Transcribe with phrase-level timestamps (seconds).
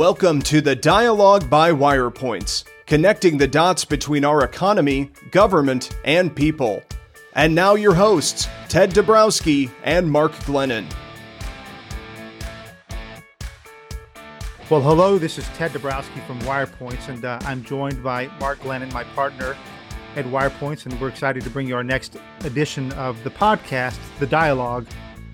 [0.00, 6.82] Welcome to the Dialogue by Wirepoints, connecting the dots between our economy, government, and people.
[7.34, 10.90] And now your hosts, Ted Dabrowski and Mark Glennon.
[14.70, 18.90] Well, hello, this is Ted Dabrowski from Wirepoints, and uh, I'm joined by Mark Glennon,
[18.94, 19.54] my partner
[20.16, 24.26] at Wirepoints, and we're excited to bring you our next edition of the podcast, The
[24.26, 24.86] Dialogue.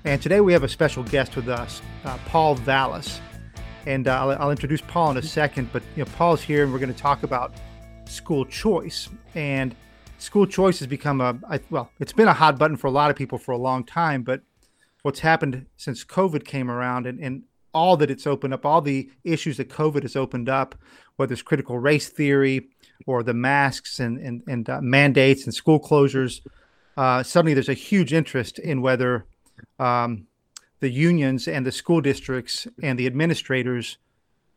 [0.03, 3.21] And today we have a special guest with us, uh, Paul Vallas.
[3.87, 6.73] And uh, I'll, I'll, introduce Paul in a second, but you know, Paul's here, and
[6.73, 7.53] we're going to talk about
[8.07, 9.09] school choice.
[9.35, 9.75] And
[10.19, 13.11] school choice has become a I, well, it's been a hot button for a lot
[13.11, 14.43] of people for a long time, but
[15.03, 19.09] what's happened since COVID came around and, and all that it's opened up, all the
[19.23, 20.75] issues that COVID has opened up,
[21.17, 22.69] whether it's critical race theory
[23.07, 26.41] or the masks and and, and uh, mandates and school closures.
[26.97, 29.27] Uh, suddenly, there's a huge interest in whether
[29.79, 30.27] um,
[30.81, 33.99] the unions and the school districts and the administrators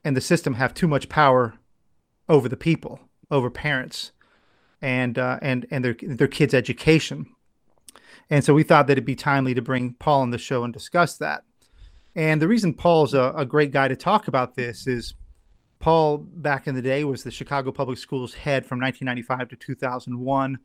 [0.03, 1.55] and the system have too much power
[2.27, 2.99] over the people,
[3.31, 4.11] over parents,
[4.81, 7.27] and uh, and and their their kids' education.
[8.29, 10.71] And so we thought that it'd be timely to bring Paul on the show and
[10.71, 11.43] discuss that.
[12.15, 15.15] And the reason Paul's a, a great guy to talk about this is
[15.79, 20.59] Paul, back in the day, was the Chicago Public Schools head from 1995 to 2001.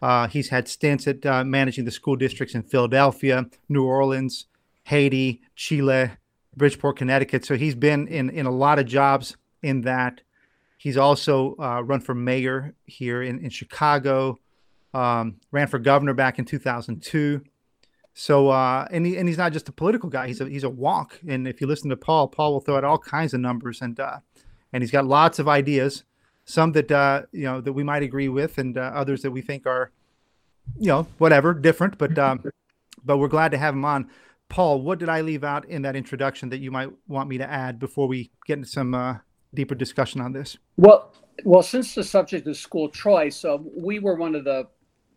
[0.00, 4.46] Uh, he's had stints at uh, managing the school districts in Philadelphia, New Orleans,
[4.84, 6.10] Haiti, Chile,
[6.56, 7.44] Bridgeport, Connecticut.
[7.44, 10.20] So he's been in, in a lot of jobs in that.
[10.76, 14.38] He's also uh, run for mayor here in, in Chicago,
[14.92, 17.42] um, ran for governor back in 2002.
[18.14, 20.26] So uh, and he, and he's not just a political guy.
[20.26, 21.12] He's a he's a wonk.
[21.26, 23.98] And if you listen to Paul, Paul will throw out all kinds of numbers and
[23.98, 24.18] uh,
[24.72, 26.04] and he's got lots of ideas.
[26.44, 29.42] Some that uh, you know that we might agree with, and uh, others that we
[29.42, 29.92] think are,
[30.78, 31.98] you know, whatever different.
[31.98, 32.42] But um,
[33.04, 34.10] but we're glad to have him on.
[34.52, 37.50] Paul, what did I leave out in that introduction that you might want me to
[37.50, 39.16] add before we get into some uh,
[39.54, 40.58] deeper discussion on this?
[40.76, 41.14] Well,
[41.44, 44.68] well, since the subject is school choice, uh, we were one of the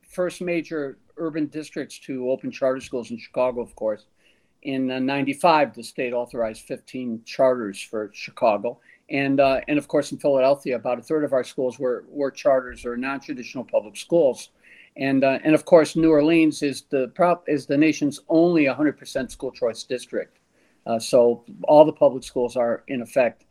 [0.08, 4.06] first major urban districts to open charter schools in Chicago, of course.
[4.64, 8.80] In uh, 95, the state authorized 15 charters for Chicago.
[9.10, 12.32] And, uh, and of course, in Philadelphia, about a third of our schools were, were
[12.32, 14.52] charters or non traditional public schools.
[14.98, 19.30] And, uh, and of course, New Orleans is the, prop, is the nation's only 100%
[19.32, 20.40] school choice district.
[20.86, 23.46] Uh, so all the public schools are, in effect,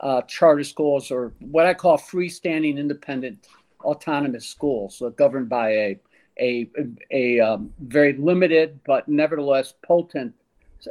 [0.00, 3.48] uh, charter schools or what I call freestanding independent
[3.82, 5.98] autonomous schools governed by a
[6.40, 6.70] a,
[7.10, 10.32] a um, very limited but nevertheless potent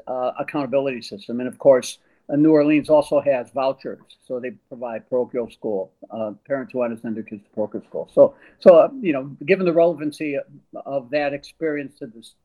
[0.07, 1.39] uh, accountability system.
[1.39, 1.99] And of course,
[2.29, 5.91] uh, New Orleans also has vouchers, so they provide parochial school.
[6.09, 8.09] Uh, parents who want to send their kids to parochial school.
[8.13, 10.45] So, so uh, you know, given the relevancy of,
[10.85, 12.35] of that experience to this,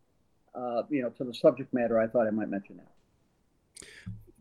[0.55, 3.87] uh, you know, to the subject matter, I thought I might mention that.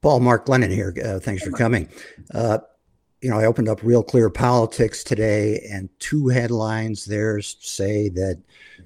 [0.02, 0.94] Paul Mark Glennon here.
[1.04, 1.88] Uh, thanks for coming
[3.22, 8.42] you know, I opened up Real Clear Politics today, and two headlines there say that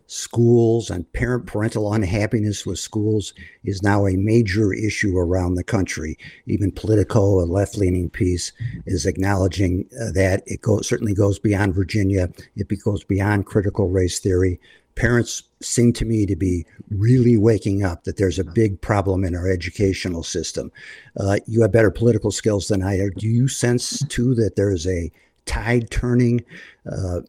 [0.07, 6.18] schools and parent parental unhappiness with schools is now a major issue around the country.
[6.47, 8.51] Even Politico, a left leaning piece,
[8.85, 12.29] is acknowledging uh, that it goes certainly goes beyond Virginia.
[12.57, 14.59] It goes beyond critical race theory
[14.96, 19.36] parents seem to me to be really waking up that there's a big problem in
[19.36, 20.72] our educational system.
[21.20, 23.28] Uh, you have better political skills than I do.
[23.28, 25.12] You sense too that there is a
[25.46, 26.44] tide turning
[26.92, 27.22] uh,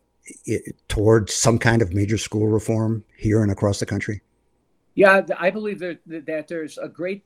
[0.44, 4.22] it, towards some kind of major school reform here and across the country?
[4.94, 7.22] Yeah, I believe that, that there's a great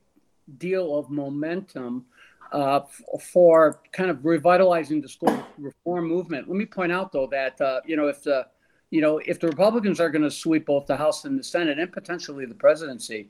[0.57, 2.05] deal of momentum
[2.51, 2.81] uh,
[3.21, 6.49] for kind of revitalizing the school reform movement.
[6.49, 8.45] Let me point out, though, that uh, you know if the
[8.91, 11.79] you know, if the Republicans are going to sweep both the House and the Senate
[11.79, 13.29] and potentially the presidency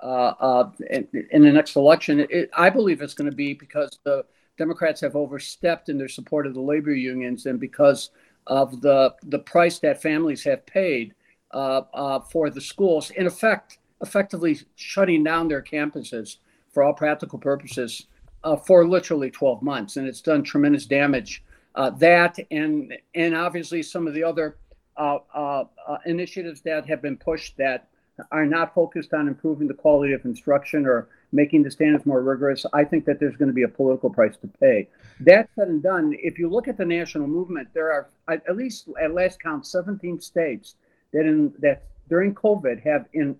[0.00, 3.98] uh, uh, in, in, the next election, it, I believe it's going to be because
[4.04, 4.24] the
[4.56, 8.10] Democrats have overstepped in their support of the labor unions and because
[8.46, 11.14] of the the price that families have paid
[11.52, 16.36] uh, uh for the schools, in effect, effectively shutting down their campuses
[16.72, 18.06] for all practical purposes
[18.44, 21.42] uh, for literally 12 months, and it's done tremendous damage.
[21.74, 24.56] Uh, that and and obviously some of the other
[26.06, 27.88] initiatives that have been pushed that
[28.32, 32.66] are not focused on improving the quality of instruction or making the standards more rigorous,
[32.72, 34.88] I think that there's going to be a political price to pay.
[35.20, 38.88] That said and done, if you look at the national movement, there are at least
[39.00, 40.74] at last count 17 states
[41.12, 43.36] that in that during COVID have in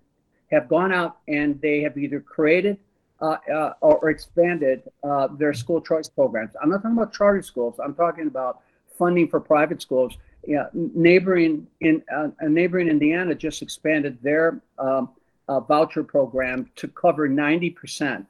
[0.51, 2.77] have gone out and they have either created
[3.21, 6.53] uh, uh, or expanded uh, their school choice programs.
[6.61, 7.79] I'm not talking about charter schools.
[7.83, 8.61] I'm talking about
[8.97, 15.09] funding for private schools yeah, neighboring in uh, neighboring Indiana just expanded their um,
[15.47, 18.25] uh, voucher program to cover 90%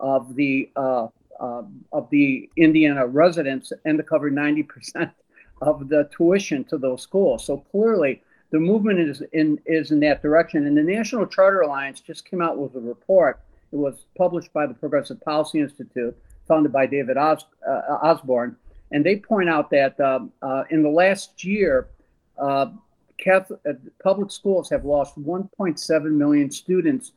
[0.00, 1.08] of the uh,
[1.40, 1.62] uh,
[1.92, 5.10] of the Indiana residents and to cover 90%
[5.62, 7.44] of the tuition to those schools.
[7.44, 10.66] So clearly, the movement is in is in that direction.
[10.66, 13.40] And the National Charter Alliance just came out with a report.
[13.72, 16.16] It was published by the Progressive Policy Institute,
[16.46, 18.56] founded by David Os, uh, Osborne,
[18.94, 21.88] and they point out that um, uh, in the last year,
[22.38, 22.66] uh,
[23.18, 27.10] Catholic, uh, public schools have lost 1.7 million students.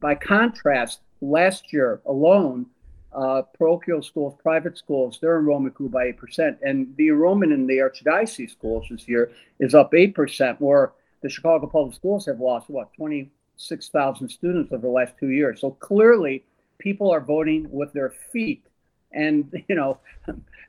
[0.00, 2.66] By contrast, last year alone,
[3.12, 6.58] uh, parochial schools, private schools, their enrollment grew by 8%.
[6.62, 9.30] And the enrollment in the Archdiocese schools this year
[9.60, 14.92] is up 8%, where the Chicago public schools have lost, what, 26,000 students over the
[14.92, 15.60] last two years.
[15.60, 16.42] So clearly,
[16.78, 18.64] people are voting with their feet.
[19.12, 19.98] And, you know,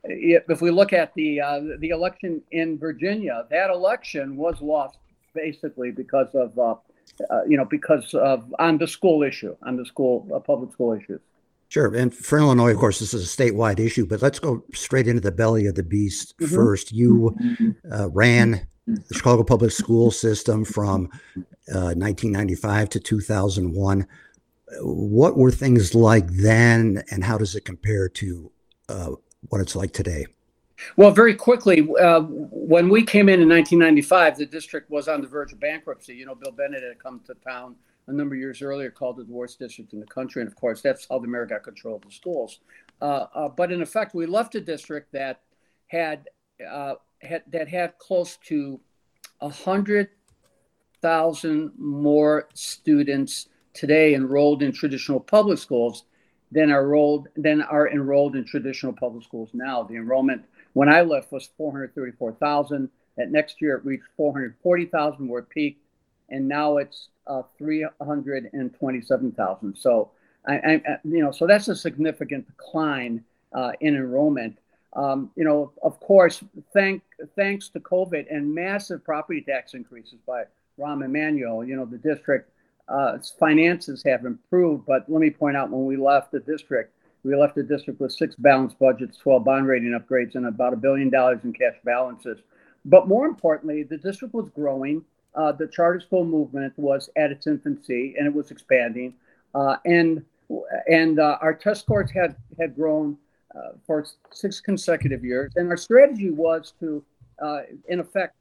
[0.03, 4.97] if we look at the uh, the election in Virginia, that election was lost
[5.33, 6.75] basically because of uh,
[7.29, 10.93] uh, you know because of on the school issue, on the school uh, public school
[10.93, 11.21] issues.
[11.69, 14.05] Sure, and for Illinois, of course, this is a statewide issue.
[14.05, 16.53] But let's go straight into the belly of the beast mm-hmm.
[16.53, 16.91] first.
[16.91, 17.37] You
[17.89, 21.09] uh, ran the Chicago public school system from
[21.67, 24.07] 1995 uh, to 2001
[24.79, 28.51] what were things like then and how does it compare to
[28.89, 29.11] uh,
[29.49, 30.25] what it's like today?
[30.95, 35.27] Well, very quickly, uh, when we came in in 1995, the district was on the
[35.27, 36.15] verge of bankruptcy.
[36.15, 37.75] You know, Bill Bennett had come to town
[38.07, 40.55] a number of years earlier, called it the worst district in the country, and of
[40.55, 42.59] course, that's how the mayor got control of the schools.
[43.01, 45.41] Uh, uh, but in effect, we left a district that
[45.87, 46.27] had
[46.67, 48.79] uh, had that had close to
[49.41, 50.09] hundred
[51.01, 56.05] thousand more students today enrolled in traditional public schools
[56.51, 59.83] than are enrolled than are enrolled in traditional public schools now.
[59.83, 62.89] The enrollment when I left was 434,000.
[63.17, 65.83] That next year it reached 440,000 where it peaked,
[66.29, 69.77] and now it's uh, 327,000.
[69.77, 70.11] So
[70.47, 73.23] I, I, you know, so that's a significant decline
[73.53, 74.57] uh, in enrollment.
[74.93, 77.03] Um, you know, of course, thank
[77.35, 80.43] thanks to COVID and massive property tax increases by
[80.79, 82.51] Rahm Emanuel, you know, the district
[82.91, 84.85] uh, finances have improved.
[84.85, 86.93] But let me point out when we left the district,
[87.23, 90.77] we left the district with six balanced budgets, 12 bond rating upgrades, and about a
[90.77, 92.39] billion dollars in cash balances.
[92.85, 95.03] But more importantly, the district was growing.
[95.35, 99.13] Uh, the charter school movement was at its infancy and it was expanding.
[99.55, 100.25] Uh, and
[100.87, 103.17] and uh, our test scores had, had grown
[103.55, 105.53] uh, for six consecutive years.
[105.55, 107.03] And our strategy was to,
[107.41, 108.35] uh, in effect,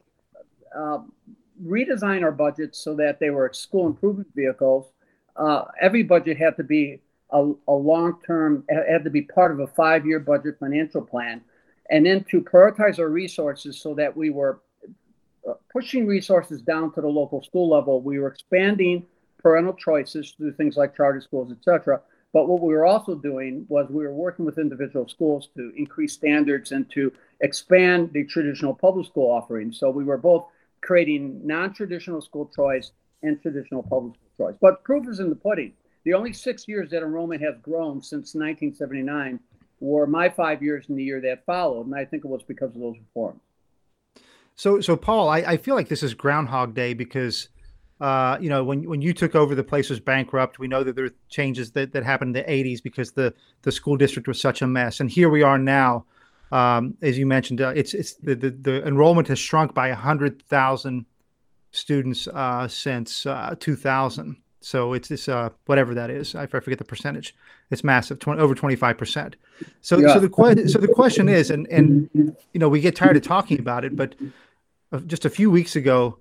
[1.64, 4.86] redesign our budgets so that they were school improvement vehicles.
[5.36, 9.60] Uh, every budget had to be a, a long term, had to be part of
[9.60, 11.40] a five year budget financial plan.
[11.90, 14.60] And then to prioritize our resources so that we were
[15.48, 18.00] uh, pushing resources down to the local school level.
[18.00, 19.06] We were expanding
[19.42, 22.00] parental choices through things like charter schools, et cetera.
[22.32, 26.12] But what we were also doing was we were working with individual schools to increase
[26.12, 29.78] standards and to expand the traditional public school offerings.
[29.78, 30.46] So we were both
[30.82, 32.92] creating non-traditional school choice
[33.22, 34.56] and traditional public school choice.
[34.60, 35.72] But proof is in the pudding.
[36.04, 39.38] The only six years that enrollment has grown since 1979
[39.80, 42.74] were my five years in the year that followed, and I think it was because
[42.74, 43.40] of those reforms.
[44.54, 47.48] So, so Paul, I, I feel like this is Groundhog Day because,
[48.00, 50.58] uh, you know, when when you took over, the place was bankrupt.
[50.58, 53.32] We know that there are changes that, that happened in the '80s because the
[53.62, 56.04] the school district was such a mess, and here we are now
[56.52, 60.42] um, as you mentioned, uh, it's it's the, the, the enrollment has shrunk by hundred
[60.42, 61.06] thousand
[61.70, 64.36] students uh, since uh, 2000.
[64.62, 66.34] So it's this uh, whatever that is.
[66.34, 67.34] I, forget the percentage.
[67.70, 69.36] It's massive, 20, over 25 percent.
[69.80, 70.14] So yeah.
[70.14, 73.22] so the question so the question is, and and you know we get tired of
[73.22, 74.14] talking about it, but
[74.92, 76.18] uh, just a few weeks ago,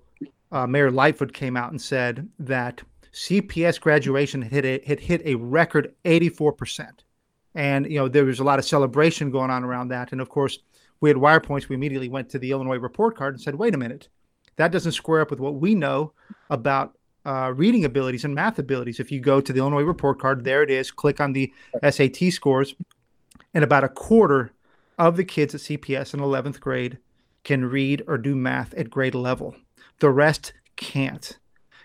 [0.52, 2.82] uh, Mayor Lightfoot came out and said that
[3.12, 7.04] CPS graduation hit a, had hit a record 84 percent
[7.54, 10.12] and you know there was a lot of celebration going on around that.
[10.12, 10.58] And of course
[11.00, 11.68] we had Wirepoints.
[11.68, 14.08] We immediately went to the illinois report card and said wait a minute.
[14.56, 16.12] That doesn't square up with what we know
[16.50, 19.00] about uh, reading abilities and math abilities.
[19.00, 20.90] If you go to the illinois report card there it is.
[20.90, 21.52] Click on the
[21.90, 22.74] sat scores
[23.54, 24.52] and about a quarter
[24.98, 26.98] of the kids at cps in 11th grade
[27.42, 29.56] can read or do math at grade level.
[29.98, 31.38] The rest can't.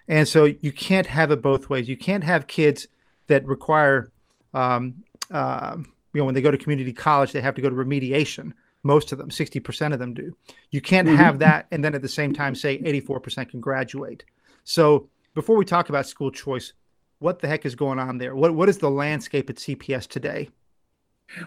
[0.08, 1.90] And so you can't have it both ways.
[1.90, 2.88] You can't have kids
[3.28, 4.12] that require
[4.54, 7.76] um, uh, you know, when they go to community college, they have to go to
[7.76, 8.54] remediation.
[8.84, 10.36] Most of them, 60% of them do.
[10.72, 11.18] You can't mm-hmm.
[11.18, 14.24] have that and then at the same time say 84% can graduate.
[14.64, 16.74] So before we talk about school choice,
[17.20, 18.36] what the heck is going on there?
[18.36, 20.50] What what is the landscape at CPS today?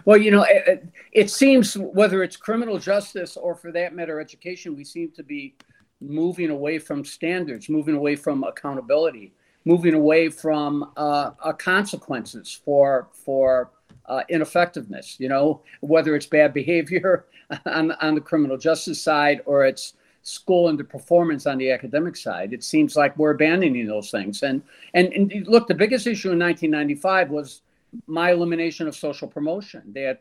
[0.03, 4.75] Well, you know, it, it, seems whether it's criminal justice or, for that matter, education,
[4.75, 5.55] we seem to be
[6.01, 9.33] moving away from standards, moving away from accountability
[9.65, 13.71] moving away from uh, uh, consequences for for
[14.05, 15.17] uh, ineffectiveness.
[15.19, 17.25] You know, whether it's bad behavior
[17.65, 22.53] on on the criminal justice side or it's school underperformance on the academic side.
[22.53, 24.43] It seems like we're abandoning those things.
[24.43, 24.61] And
[24.93, 27.61] and, and look, the biggest issue in 1995 was
[28.07, 29.83] my elimination of social promotion.
[29.93, 30.19] They had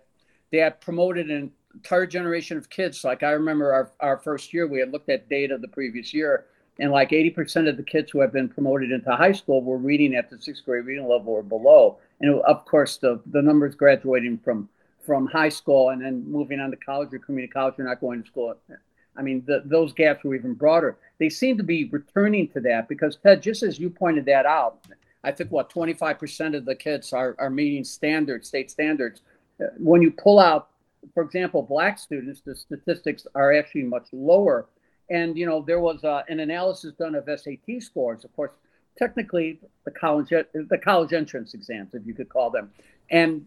[0.51, 3.05] they had promoted an entire generation of kids.
[3.05, 6.47] Like I remember our, our first year, we had looked at data the previous year,
[6.79, 10.15] and like 80% of the kids who have been promoted into high school were reading
[10.15, 11.99] at the sixth grade reading level or below.
[12.21, 14.69] And of course, the, the numbers graduating from
[15.09, 18.23] from high school and then moving on to college or community college or not going
[18.23, 18.55] to school.
[19.17, 20.99] I mean, the, those gaps were even broader.
[21.19, 24.87] They seem to be returning to that because, Ted, just as you pointed that out,
[25.25, 29.23] I think what 25% of the kids are, are meeting standards, state standards.
[29.79, 30.69] When you pull out,
[31.15, 34.67] for example, black students, the statistics are actually much lower.
[35.11, 38.25] And, you know, there was uh, an analysis done of SAT scores.
[38.25, 38.53] Of course,
[38.99, 42.71] technically the college the college entrance exams, if you could call them,
[43.11, 43.47] and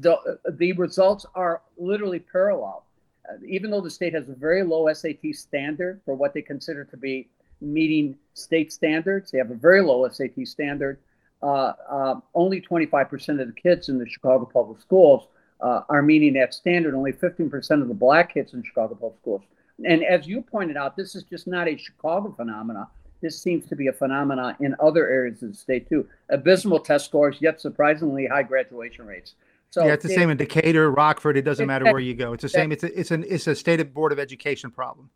[0.00, 2.84] the the results are literally parallel.
[3.28, 6.84] Uh, even though the state has a very low SAT standard for what they consider
[6.84, 7.28] to be
[7.60, 10.98] meeting state standards, they have a very low SAT standard.
[11.40, 15.28] Uh, uh, only 25% of the kids in the Chicago public schools
[15.60, 16.94] uh, are meeting that standard.
[16.94, 19.42] Only 15% of the black kids in Chicago public schools.
[19.84, 22.86] And as you pointed out, this is just not a Chicago phenomenon
[23.20, 26.06] this seems to be a phenomenon in other areas of the state too.
[26.28, 29.34] Abysmal test scores, yet surprisingly high graduation rates.
[29.70, 31.36] So yeah, it's the it, same in Decatur, Rockford.
[31.36, 32.32] It doesn't matter where you go.
[32.32, 32.72] It's the same.
[32.72, 35.10] It's a, it's an it's a state board of education problem.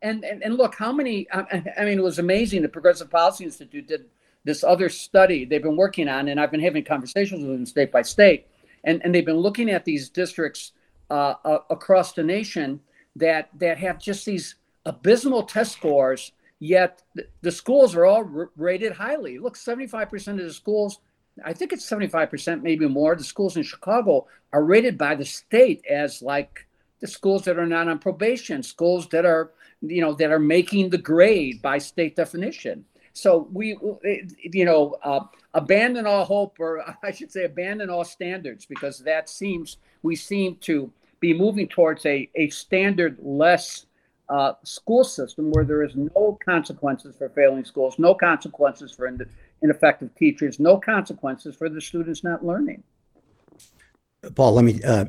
[0.00, 1.28] And, and and look, how many?
[1.30, 2.62] I, I mean, it was amazing.
[2.62, 4.06] The Progressive Policy Institute did
[4.44, 7.92] this other study they've been working on, and I've been having conversations with them state
[7.92, 8.48] by state,
[8.82, 10.72] and and they've been looking at these districts
[11.10, 12.80] uh, uh, across the nation
[13.16, 17.02] that that have just these abysmal test scores Yet
[17.40, 18.22] the schools are all
[18.56, 19.40] rated highly.
[19.40, 21.00] Look, 75% of the schools,
[21.44, 25.84] I think it's 75%, maybe more, the schools in Chicago are rated by the state
[25.90, 26.68] as like
[27.00, 29.50] the schools that are not on probation, schools that are,
[29.80, 32.84] you know, that are making the grade by state definition.
[33.12, 33.76] So we,
[34.38, 39.28] you know, uh, abandon all hope, or I should say, abandon all standards, because that
[39.28, 40.92] seems we seem to
[41.22, 43.86] be moving towards a, a standard less
[44.28, 49.24] uh, school system where there is no consequences for failing schools, no consequences for in-
[49.62, 52.82] ineffective teachers, no consequences for the students not learning.
[54.34, 55.06] Paul, let me uh,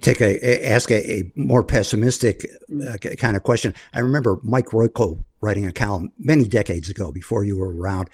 [0.00, 2.46] take a ask a, a more pessimistic
[2.86, 3.74] uh, kind of question.
[3.94, 8.10] I remember Mike Royko writing a column many decades ago, before you were around,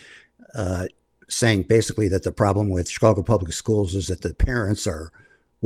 [0.55, 0.87] uh,
[1.29, 5.13] saying basically that the problem with Chicago public schools is that the parents are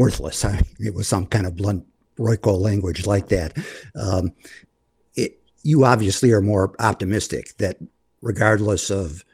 [0.01, 0.45] worthless.
[0.53, 1.87] I it was some kind of blunt
[2.19, 3.57] Royko language like that.
[3.95, 4.33] Um,
[5.15, 7.77] it, you obviously are more optimistic that
[8.23, 9.25] regardless of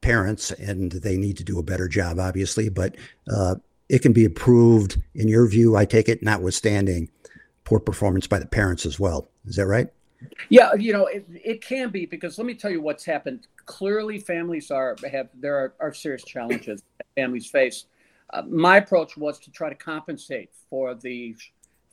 [0.00, 2.96] parents, and they need to do a better job, obviously, but
[3.32, 3.54] uh,
[3.88, 5.76] it can be improved in your view.
[5.76, 7.08] I take it, notwithstanding
[7.64, 9.28] poor performance by the parents as well.
[9.46, 9.88] Is that right?
[10.48, 13.46] Yeah, you know, it, it can be because let me tell you what's happened.
[13.66, 16.82] Clearly, families are have there are, are serious challenges
[17.14, 17.86] families face.
[18.48, 21.36] My approach was to try to compensate for the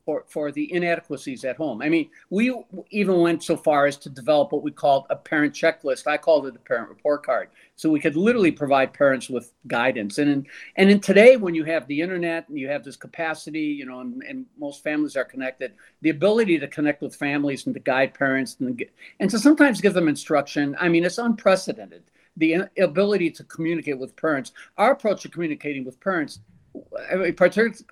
[0.09, 1.83] for, for the inadequacies at home.
[1.83, 2.51] I mean, we
[2.89, 6.07] even went so far as to develop what we called a parent checklist.
[6.07, 7.49] I called it a parent report card.
[7.75, 10.17] So we could literally provide parents with guidance.
[10.17, 13.61] And in, and in today, when you have the internet and you have this capacity,
[13.61, 17.75] you know, and, and most families are connected, the ability to connect with families and
[17.75, 18.83] to guide parents and,
[19.19, 22.01] and to sometimes give them instruction, I mean, it's unprecedented.
[22.39, 24.51] The ability to communicate with parents.
[24.77, 26.39] Our approach to communicating with parents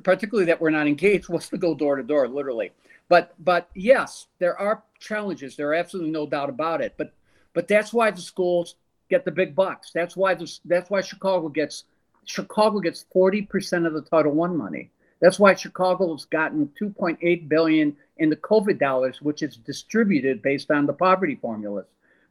[0.03, 2.71] particularly that we're not engaged, was to go door to door, literally.
[3.09, 5.55] But but yes, there are challenges.
[5.55, 6.95] There are absolutely no doubt about it.
[6.97, 7.13] But
[7.53, 8.75] but that's why the schools
[9.09, 9.91] get the big bucks.
[9.93, 10.59] That's why this.
[10.65, 11.85] That's why Chicago gets
[12.25, 14.91] Chicago gets forty percent of the Title One money.
[15.21, 20.41] That's why Chicago's gotten two point eight billion in the COVID dollars, which is distributed
[20.41, 21.87] based on the poverty formulas.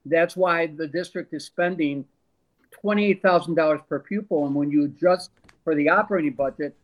[0.08, 2.04] That's why the district is spending
[2.70, 5.30] twenty eight thousand dollars per pupil, and when you adjust
[5.64, 6.76] for the operating budget,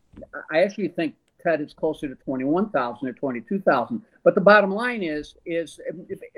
[0.51, 4.03] I actually think Ted is closer to 21,000 or 22,000.
[4.23, 5.81] But the bottom line is, is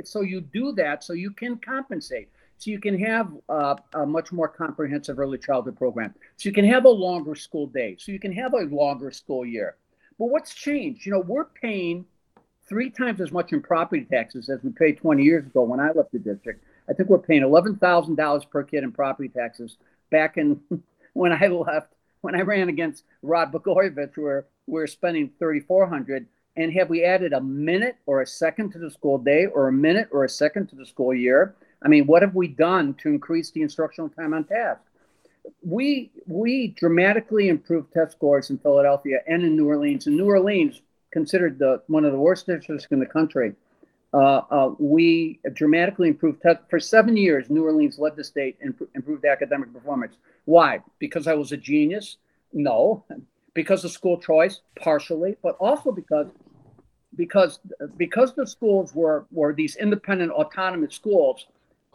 [0.04, 2.28] so you do that so you can compensate.
[2.58, 6.14] So you can have uh, a much more comprehensive early childhood program.
[6.36, 7.96] So you can have a longer school day.
[7.98, 9.76] So you can have a longer school year.
[10.18, 11.04] But what's changed?
[11.04, 12.06] You know, we're paying
[12.66, 15.90] three times as much in property taxes as we paid 20 years ago when I
[15.90, 16.64] left the district.
[16.88, 19.76] I think we're paying $11,000 per kid in property taxes
[20.10, 20.60] back in
[21.12, 26.26] when I left when I ran against Rod Blagojevich, we're we're spending 3,400.
[26.56, 29.72] And have we added a minute or a second to the school day, or a
[29.72, 31.54] minute or a second to the school year?
[31.82, 34.80] I mean, what have we done to increase the instructional time on task?
[35.62, 40.06] we we dramatically improved test scores in Philadelphia and in New Orleans.
[40.06, 40.80] And New Orleans,
[41.12, 43.54] considered the one of the worst districts in the country,
[44.14, 47.50] uh, uh, we dramatically improved test for seven years.
[47.50, 50.16] New Orleans led the state in improved academic performance.
[50.44, 50.80] Why?
[50.98, 52.16] Because I was a genius?
[52.52, 53.04] No.
[53.54, 56.28] Because of school choice, partially, but also because
[57.16, 57.60] because
[57.96, 61.46] because the schools were were these independent autonomous schools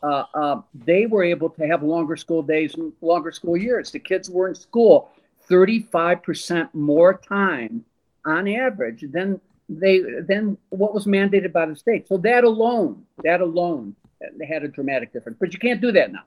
[0.04, 3.92] uh, uh, they were able to have longer school days and longer school years.
[3.92, 5.12] The kids were in school
[5.50, 7.84] 35% more time
[8.26, 12.08] on average than they then what was mandated by the state.
[12.08, 13.96] So that alone, that alone,
[14.38, 15.38] they had a dramatic difference.
[15.40, 16.24] But you can't do that now.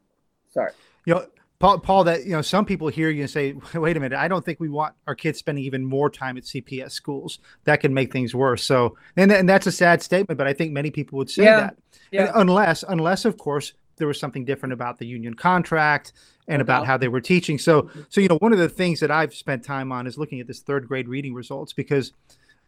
[0.53, 0.73] Sorry.
[1.05, 1.27] You know,
[1.59, 4.29] Paul, Paul, that you know, some people hear you and say, "Wait a minute, I
[4.29, 7.41] don't think we want our kids spending even more time at CPS schools.
[7.65, 10.73] That can make things worse." So, and, and that's a sad statement, but I think
[10.73, 11.61] many people would say yeah.
[11.61, 11.77] that,
[12.11, 12.33] yeah.
[12.35, 16.13] unless, unless of course, there was something different about the union contract
[16.49, 17.59] and about how they were teaching.
[17.59, 20.41] So, so you know, one of the things that I've spent time on is looking
[20.41, 22.13] at this third grade reading results because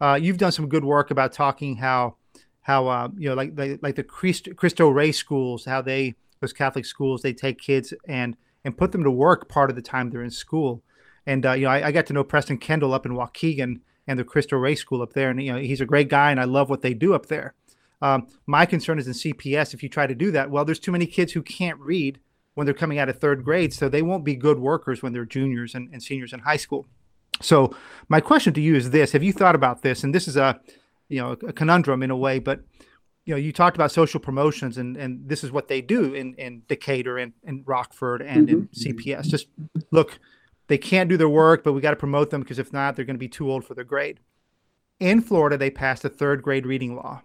[0.01, 2.15] uh, you've done some good work about talking how
[2.61, 6.53] how uh, you know like like, like the Christ, Cristo Rey schools, how they those
[6.53, 10.09] Catholic schools they take kids and and put them to work part of the time
[10.09, 10.83] they're in school.
[11.25, 14.19] And uh, you know, I, I, got to know Preston Kendall up in Waukegan and
[14.19, 16.43] the Cristo Rey School up there, and you know, he's a great guy, and I
[16.43, 17.53] love what they do up there.
[18.01, 19.73] Um, my concern is in CPS.
[19.73, 22.19] If you try to do that, well, there's too many kids who can't read
[22.53, 25.25] when they're coming out of third grade, so they won't be good workers when they're
[25.25, 26.87] juniors and, and seniors in high school.
[27.41, 27.75] So
[28.09, 30.03] my question to you is this: Have you thought about this?
[30.03, 30.59] And this is a,
[31.09, 32.61] you know, a conundrum in a way, but
[33.25, 36.35] you know, you talked about social promotions, and and this is what they do in
[36.35, 38.59] in Decatur and, in Rockford and mm-hmm.
[38.59, 39.25] in CPS.
[39.25, 39.47] Just
[39.91, 40.19] look,
[40.67, 43.05] they can't do their work, but we got to promote them because if not, they're
[43.05, 44.19] going to be too old for their grade.
[44.99, 47.23] In Florida, they passed a third grade reading law,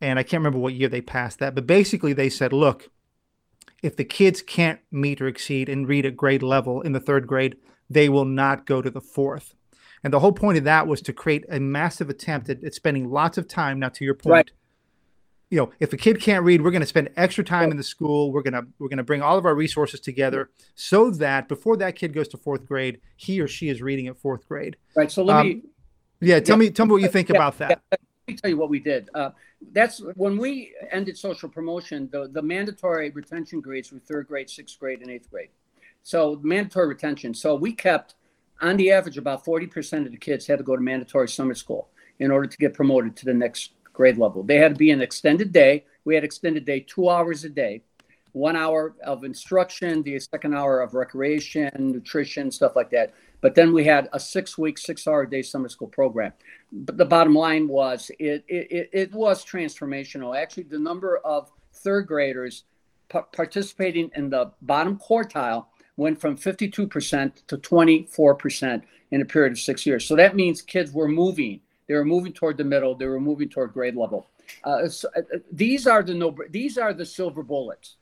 [0.00, 2.90] and I can't remember what year they passed that, but basically they said, look,
[3.82, 7.26] if the kids can't meet or exceed and read at grade level in the third
[7.26, 7.56] grade,
[7.92, 9.54] they will not go to the fourth.
[10.04, 13.10] And the whole point of that was to create a massive attempt at, at spending
[13.10, 13.78] lots of time.
[13.78, 14.50] Now, to your point, right
[15.52, 17.82] you know, if a kid can't read, we're going to spend extra time in the
[17.82, 18.32] school.
[18.32, 21.76] We're going to we're going to bring all of our resources together so that before
[21.76, 24.78] that kid goes to fourth grade, he or she is reading at fourth grade.
[24.96, 25.12] Right.
[25.12, 25.62] So let um, me.
[26.22, 26.40] Yeah.
[26.40, 26.70] Tell yeah, me.
[26.70, 27.68] Tell me what you think yeah, about that.
[27.68, 29.10] Yeah, let me tell you what we did.
[29.14, 29.32] Uh,
[29.72, 32.08] that's when we ended social promotion.
[32.10, 35.50] The the mandatory retention grades were third grade, sixth grade, and eighth grade.
[36.02, 37.34] So mandatory retention.
[37.34, 38.14] So we kept,
[38.60, 41.54] on the average, about forty percent of the kids had to go to mandatory summer
[41.54, 41.88] school
[42.18, 44.42] in order to get promoted to the next grade level.
[44.42, 45.84] They had to be an extended day.
[46.04, 47.82] We had extended day two hours a day,
[48.32, 53.14] one hour of instruction, the second hour of recreation, nutrition, stuff like that.
[53.40, 56.32] But then we had a six week, six hour day summer school program.
[56.72, 60.40] But the bottom line was it, it, it was transformational.
[60.40, 62.64] Actually, the number of third graders
[63.08, 69.84] participating in the bottom quartile went from 52% to 24% in a period of six
[69.84, 70.06] years.
[70.06, 71.60] So that means kids were moving
[71.92, 72.94] they were moving toward the middle.
[72.94, 74.28] They were moving toward grade level.
[74.64, 76.34] Uh, so, uh, uh, these are the no.
[76.50, 77.96] These are the silver bullets.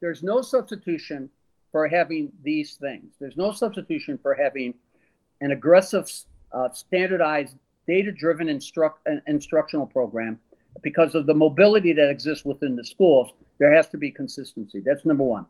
[0.00, 1.28] There's no substitution
[1.70, 3.16] for having these things.
[3.20, 4.72] There's no substitution for having
[5.40, 6.10] an aggressive,
[6.52, 7.54] uh, standardized,
[7.86, 8.90] data-driven uh,
[9.26, 10.38] instructional program
[10.82, 13.32] because of the mobility that exists within the schools.
[13.58, 14.80] There has to be consistency.
[14.84, 15.46] That's number one.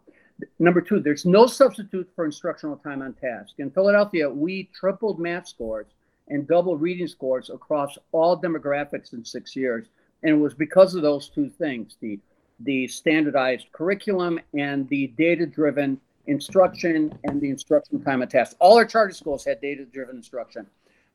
[0.59, 3.55] Number two, there's no substitute for instructional time on task.
[3.59, 5.87] In Philadelphia, we tripled math scores
[6.29, 9.87] and double reading scores across all demographics in six years.
[10.22, 12.18] And it was because of those two things the,
[12.61, 18.57] the standardized curriculum and the data driven instruction and the instruction time on task.
[18.59, 20.66] All our charter schools had data driven instruction.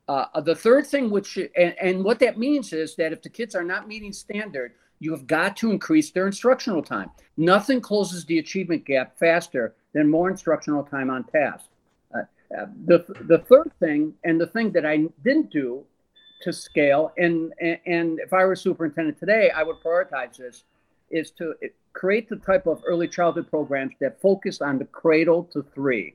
[0.06, 3.54] Uh, the third thing, which and, and what that means is that if the kids
[3.54, 4.72] are not meeting standard,
[5.04, 7.10] you have got to increase their instructional time.
[7.36, 11.66] Nothing closes the achievement gap faster than more instructional time on task
[12.14, 12.22] uh,
[12.56, 15.84] uh, the the third thing, and the thing that I didn't do
[16.42, 20.64] to scale, and, and and if I were superintendent today, I would prioritize this,
[21.10, 25.44] is to uh, create the type of early childhood programs that focus on the cradle
[25.52, 26.14] to three,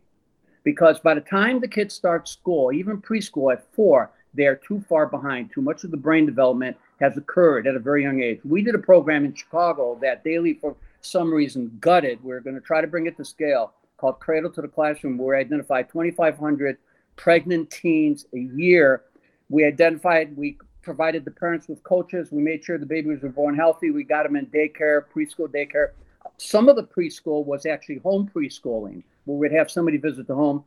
[0.64, 4.84] because by the time the kids start school, even preschool at four, they are too
[4.88, 5.52] far behind.
[5.52, 8.40] Too much of the brain development has occurred at a very young age.
[8.44, 12.24] We did a program in Chicago that Daley, for some reason, gutted.
[12.24, 15.38] We're going to try to bring it to scale called Cradle to the Classroom, where
[15.38, 16.78] we identified 2,500
[17.16, 19.04] pregnant teens a year.
[19.50, 22.32] We identified, we provided the parents with coaches.
[22.32, 23.92] We made sure the babies were born healthy.
[23.92, 25.90] We got them in daycare, preschool daycare.
[26.38, 30.64] Some of the preschool was actually home preschooling, where we'd have somebody visit the home.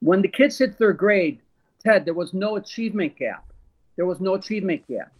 [0.00, 1.40] When the kids hit third grade,
[1.82, 3.44] Ted, there was no achievement gap.
[3.96, 5.12] There was no achievement gap.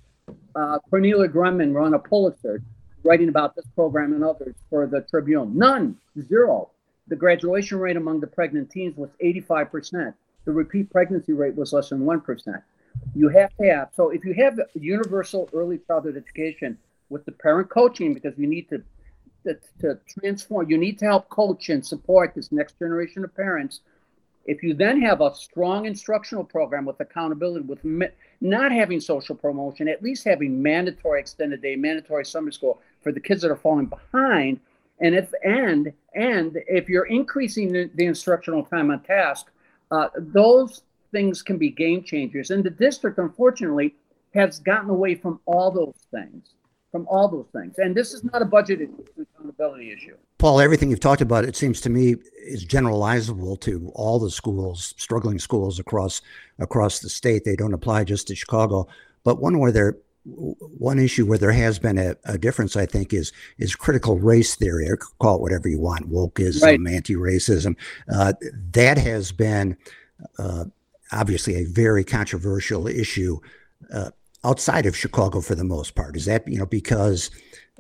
[0.55, 2.62] Uh, Cornelia Grumman won a Pulitzer
[3.05, 5.57] writing about this program and others for the Tribune.
[5.57, 5.97] None,
[6.29, 6.71] zero
[7.07, 10.14] The graduation rate among the pregnant teens was 85%.
[10.44, 12.62] The repeat pregnancy rate was less than 1%.
[13.14, 16.77] You have to have, so if you have universal early childhood education
[17.09, 18.83] with the parent coaching, because you need to,
[19.44, 23.81] to, to transform, you need to help coach and support this next generation of parents.
[24.48, 27.84] If you then have a strong instructional program with accountability, with
[28.40, 33.20] not having social promotion, at least having mandatory extended day, mandatory summer school for the
[33.20, 34.58] kids that are falling behind,
[35.00, 39.50] and if and and if you're increasing the, the instructional time on task,
[39.90, 40.80] uh, those
[41.12, 42.50] things can be game changers.
[42.50, 43.94] And the district, unfortunately,
[44.34, 46.54] has gotten away from all those things,
[46.90, 47.74] from all those things.
[47.79, 50.16] And this is not a budget issue, it's an accountability issue.
[50.38, 54.94] Paul, everything you've talked about, it seems to me, is generalizable to all the schools,
[54.96, 56.22] struggling schools across
[56.59, 57.44] across the state.
[57.44, 58.87] They don't apply just to Chicago.
[59.24, 63.12] But one where there one issue where there has been a, a, difference, I think,
[63.12, 66.94] is is critical race theory, or call it whatever you want, wokeism, right.
[66.94, 67.77] anti-racism.
[68.12, 68.35] Uh,
[68.72, 69.77] that has been
[70.38, 70.64] uh,
[71.12, 73.40] obviously a very controversial issue
[73.92, 74.11] uh,
[74.44, 76.16] outside of Chicago for the most part.
[76.16, 77.31] Is that you know because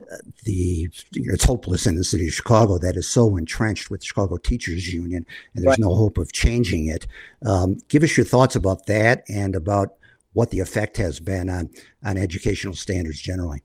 [0.00, 3.90] uh, the you know, it's hopeless in the city of Chicago that is so entrenched
[3.90, 5.78] with the Chicago Teachers Union, and there's right.
[5.78, 7.06] no hope of changing it.
[7.44, 9.94] Um, give us your thoughts about that and about
[10.32, 11.70] what the effect has been on
[12.04, 13.62] on educational standards generally.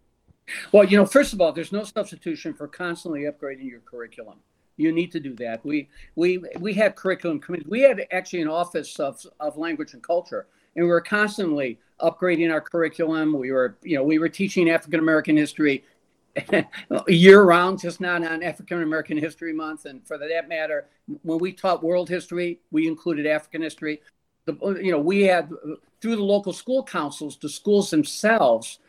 [0.72, 4.40] Well, you know, first of all, there's no substitution for constantly upgrading your curriculum.
[4.76, 5.64] You need to do that.
[5.64, 7.68] We we we had curriculum committees.
[7.70, 12.52] We had actually an office of, of language and culture, and we were constantly upgrading
[12.52, 13.38] our curriculum.
[13.38, 15.84] We were you know we were teaching African American history
[17.08, 19.86] year round, just not on African American History Month.
[19.86, 20.88] And for that matter,
[21.22, 24.02] when we taught world history, we included African history.
[24.46, 25.50] The, you know, we had
[26.02, 28.80] through the local school councils, the schools themselves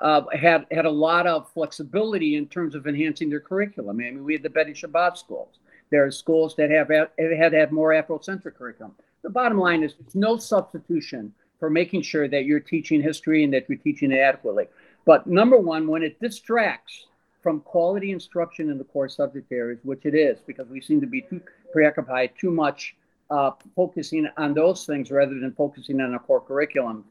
[0.00, 4.00] uh, had had a lot of flexibility in terms of enhancing their curriculum.
[4.00, 5.58] I mean, we had the Betty Shabazz schools.
[5.90, 8.94] There are schools that have had to have more Afrocentric curriculum.
[9.22, 13.52] The bottom line is there's no substitution for making sure that you're teaching history and
[13.54, 14.66] that you're teaching it adequately.
[15.04, 17.06] But number one, when it distracts
[17.42, 21.06] from quality instruction in the core subject areas, which it is, because we seem to
[21.06, 21.40] be too
[21.72, 22.96] preoccupied too much
[23.30, 27.04] uh, focusing on those things rather than focusing on a core curriculum,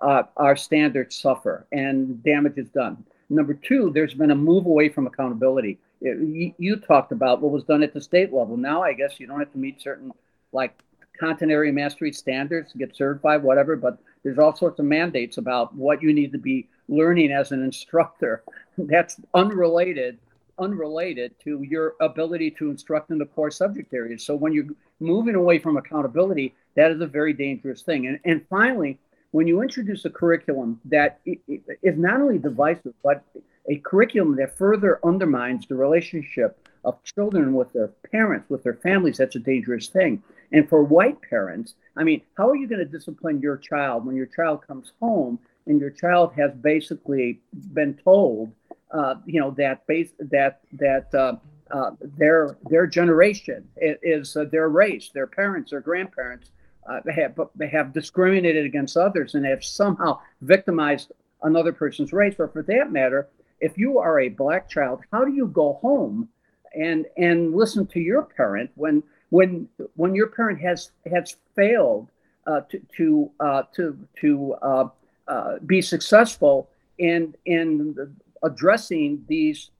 [0.00, 3.04] uh, our standards suffer and damage is done.
[3.28, 5.78] Number two, there's been a move away from accountability.
[6.00, 8.56] It, you, you, talked about what was done at the state level.
[8.56, 10.12] Now, I guess you don't have to meet certain
[10.52, 10.78] like
[11.18, 15.74] content area mastery standards to get certified, whatever, but there's all sorts of mandates about
[15.74, 18.42] what you need to be learning as an instructor.
[18.78, 20.18] That's unrelated
[20.58, 24.24] unrelated to your ability to instruct in the core subject areas.
[24.24, 24.66] So when you're
[25.00, 28.06] moving away from accountability, that is a very dangerous thing.
[28.06, 28.98] And, and finally,
[29.32, 33.24] when you introduce a curriculum that is not only divisive, but
[33.68, 39.18] a curriculum that further undermines the relationship of children with their parents, with their families,
[39.18, 40.22] that's a dangerous thing.
[40.52, 44.16] And for white parents, I mean, how are you going to discipline your child when
[44.16, 47.40] your child comes home and your child has basically
[47.72, 48.52] been told,
[48.90, 51.36] uh, you know, that base that that uh,
[51.70, 56.50] uh, their their generation is uh, their race, their parents, their grandparents
[56.88, 57.38] uh, they have
[57.70, 63.28] have discriminated against others and have somehow victimized another person's race, or for that matter,
[63.60, 66.28] if you are a black child, how do you go home
[66.74, 72.08] and and listen to your parent when when when your parent has has failed
[72.46, 74.88] uh, to to uh, to to uh,
[75.28, 79.70] uh be successful in in addressing these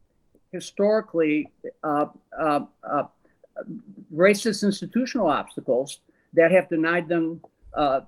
[0.52, 1.50] historically
[1.82, 2.06] uh,
[2.38, 2.60] uh,
[4.14, 6.00] racist institutional obstacles
[6.34, 7.40] that have denied them,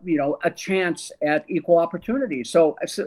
[0.05, 2.45] you know, a chance at equal opportunity.
[2.45, 3.07] So, so,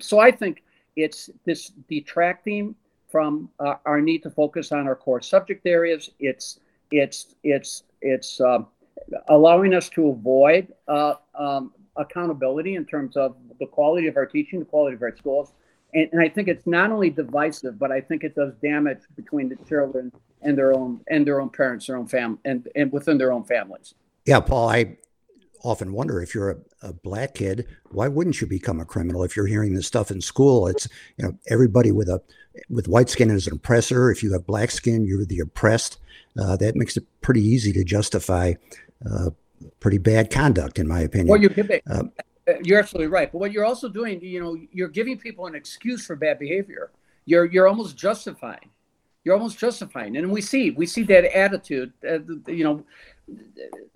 [0.00, 0.62] so I think
[0.96, 2.74] it's this detracting
[3.16, 6.10] from uh, our need to focus on our core subject areas.
[6.20, 8.58] It's it's it's it's uh,
[9.28, 14.58] allowing us to avoid uh, um, accountability in terms of the quality of our teaching,
[14.58, 15.54] the quality of our schools.
[15.94, 19.48] And, and, I think it's not only divisive, but I think it does damage between
[19.48, 23.16] the children and their own and their own parents, their own family, and, and within
[23.16, 23.94] their own families.
[24.26, 24.98] Yeah, Paul, I
[25.66, 29.36] often wonder if you're a, a, black kid, why wouldn't you become a criminal if
[29.36, 30.66] you're hearing this stuff in school?
[30.66, 32.22] It's you know everybody with a
[32.70, 34.10] with white skin is an oppressor.
[34.10, 35.98] If you have black skin, you're the oppressed.
[36.38, 38.54] Uh, that makes it pretty easy to justify
[39.10, 39.30] uh,
[39.80, 41.28] pretty bad conduct, in my opinion.
[41.28, 41.50] Well, you
[41.90, 42.02] uh,
[42.62, 43.30] you're absolutely right.
[43.32, 46.90] But what you're also doing, you know, you're giving people an excuse for bad behavior.
[47.24, 48.70] You're you're almost justifying.
[49.24, 51.92] You're almost justifying, and we see we see that attitude.
[52.08, 52.84] Uh, you know,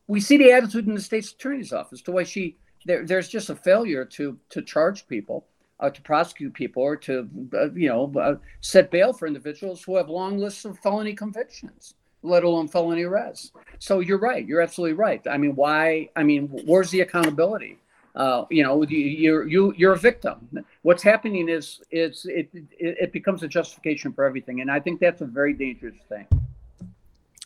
[0.06, 2.02] we see the attitude in the state's attorney's office.
[2.02, 5.46] The way she there, there's just a failure to to charge people,
[5.80, 9.96] uh, to prosecute people, or to uh, you know uh, set bail for individuals who
[9.96, 11.94] have long lists of felony convictions.
[12.22, 13.52] let alone felony arrests.
[13.78, 14.46] So you're right.
[14.46, 15.26] You're absolutely right.
[15.26, 16.10] I mean, why?
[16.16, 17.78] I mean, where's the accountability?
[18.14, 20.64] Uh, you know, you, you're you you're a victim.
[20.82, 25.00] What's happening is is it, it it becomes a justification for everything, and I think
[25.00, 26.26] that's a very dangerous thing.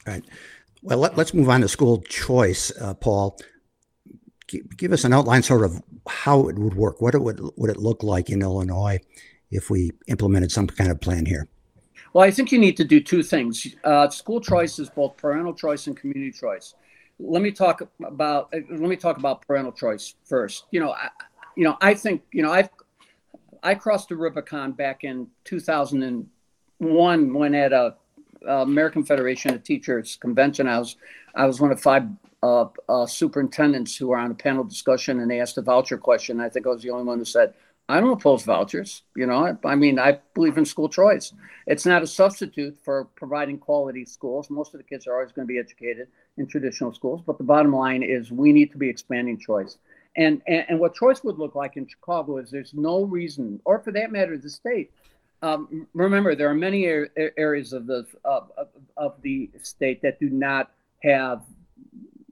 [0.07, 0.25] Right.
[0.85, 3.39] Well, let, us move on to school choice, uh, Paul.
[4.47, 7.01] G- give us an outline, sort of how it would work.
[7.01, 9.01] What it would would it look like in Illinois
[9.51, 11.49] if we implemented some kind of plan here?
[12.13, 13.67] Well, I think you need to do two things.
[13.83, 16.75] Uh, school choice is both parental choice and community choice.
[17.19, 20.67] Let me talk about uh, let me talk about parental choice first.
[20.71, 21.09] You know, I,
[21.57, 22.69] you know, I think you know I've
[23.63, 27.95] I crossed the Rubicon back in 2001 when at a
[28.47, 30.67] uh, American Federation of Teachers convention.
[30.67, 30.97] I was
[31.35, 32.05] I was one of five
[32.43, 36.41] uh, uh, superintendents who were on a panel discussion, and they asked a voucher question.
[36.41, 37.55] I think I was the only one who said,
[37.89, 41.33] "I don't oppose vouchers." You know, I, I mean, I believe in school choice.
[41.67, 44.51] It's not a substitute for providing quality schools.
[44.51, 47.45] Most of the kids are always going to be educated in traditional schools, but the
[47.45, 49.79] bottom line is we need to be expanding choice.
[50.17, 53.81] And, and, and what choice would look like in Chicago is there's no reason, or
[53.81, 54.93] for that matter, the state,
[55.45, 58.51] um, remember, there are many areas of the of,
[58.97, 60.71] of, the state that do not
[61.03, 61.43] have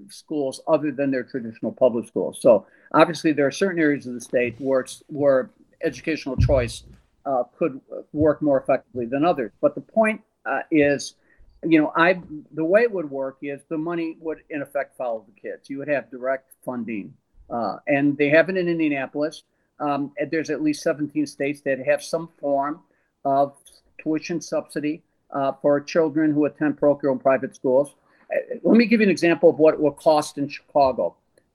[0.09, 2.39] schools other than their traditional public schools.
[2.41, 5.51] So obviously, there are certain areas of the state where where
[5.83, 6.85] educational choice
[7.27, 7.83] uh, could
[8.15, 9.53] work more effectively than others.
[9.61, 11.15] But the point uh, is,
[11.65, 12.19] you know, I
[12.53, 15.69] the way it would work is the money would in effect follow the kids.
[15.69, 17.13] You would have direct funding,
[17.51, 19.43] uh, and they have it in Indianapolis.
[19.81, 22.81] Um, there's at least 17 states that have some form
[23.25, 23.55] of
[24.03, 27.95] tuition subsidy uh, for children who attend parochial and private schools.
[28.33, 31.15] Uh, let me give you an example of what it will cost in Chicago.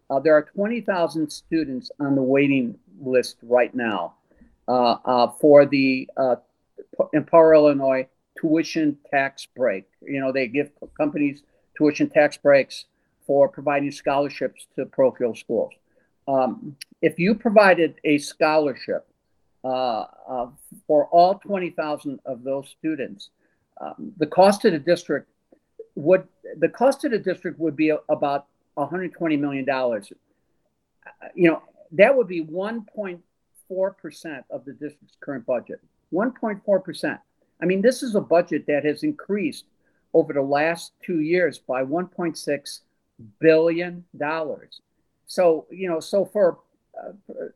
[0.09, 4.15] Uh, there are 20,000 students on the waiting list right now
[4.67, 6.35] uh, uh for the uh,
[7.13, 8.07] Empower Illinois
[8.39, 9.85] tuition tax break.
[10.01, 11.43] You know, they give companies
[11.77, 12.85] tuition tax breaks
[13.25, 15.73] for providing scholarships to parochial schools.
[16.27, 19.07] Um, if you provided a scholarship
[19.63, 20.47] uh, uh,
[20.85, 23.29] for all 20,000 of those students,
[23.81, 25.29] um, the cost to the district
[25.95, 26.27] would
[26.59, 30.11] the cost to the district would be about 120 million dollars.
[31.35, 35.79] You know that would be 1.4 percent of the district's current budget.
[36.13, 37.19] 1.4 percent.
[37.61, 39.65] I mean, this is a budget that has increased
[40.13, 42.79] over the last two years by 1.6
[43.39, 44.81] billion dollars.
[45.25, 46.59] So you know, so for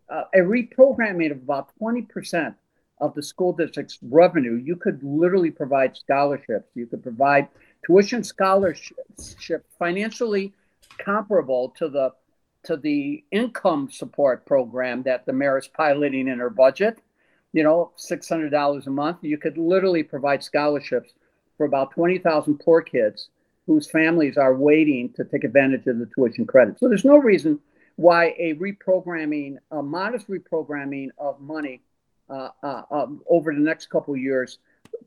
[0.10, 2.56] uh, a reprogramming of about 20%
[3.00, 6.70] of the school district's revenue, you could literally provide scholarships.
[6.76, 7.48] You could provide
[7.86, 9.36] tuition scholarships
[9.80, 10.54] financially
[11.00, 12.14] comparable to the
[12.64, 17.00] to the income support program that the mayor is piloting in her budget.
[17.54, 19.18] You know, six hundred dollars a month.
[19.22, 21.12] You could literally provide scholarships
[21.58, 23.30] for about twenty thousand poor kids
[23.66, 26.80] whose families are waiting to take advantage of the tuition credit.
[26.80, 27.60] So there's no reason
[27.96, 31.82] why a reprogramming, a modest reprogramming of money
[32.30, 34.60] uh, uh, um, over the next couple years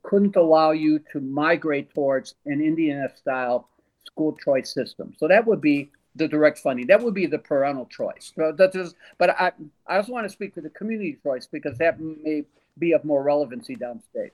[0.03, 3.69] couldn't allow you to migrate towards an Indiana style
[4.07, 5.15] school choice system.
[5.19, 6.87] So that would be the direct funding.
[6.87, 8.33] That would be the parental choice.
[8.37, 9.53] So that is, but I,
[9.87, 12.45] I also want to speak to the community choice because that may
[12.79, 14.31] be of more relevancy downstate.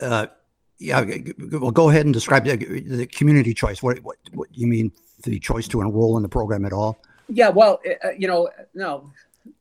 [0.00, 0.26] Uh,
[0.78, 1.04] yeah,
[1.52, 3.82] well, go ahead and describe the, the community choice.
[3.82, 4.92] What, what, what you mean
[5.24, 6.98] the choice to enroll in the program at all?
[7.28, 9.10] Yeah, well, uh, uh, you know, no.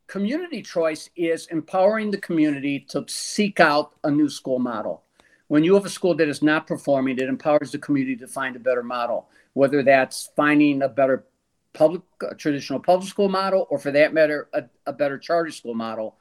[0.08, 5.02] Community choice is empowering the community to seek out a new school model.
[5.48, 8.56] When you have a school that is not performing, it empowers the community to find
[8.56, 11.26] a better model, whether that's finding a better
[11.74, 15.74] public, uh, traditional public school model, or for that matter, a, a better charter school
[15.74, 16.18] model.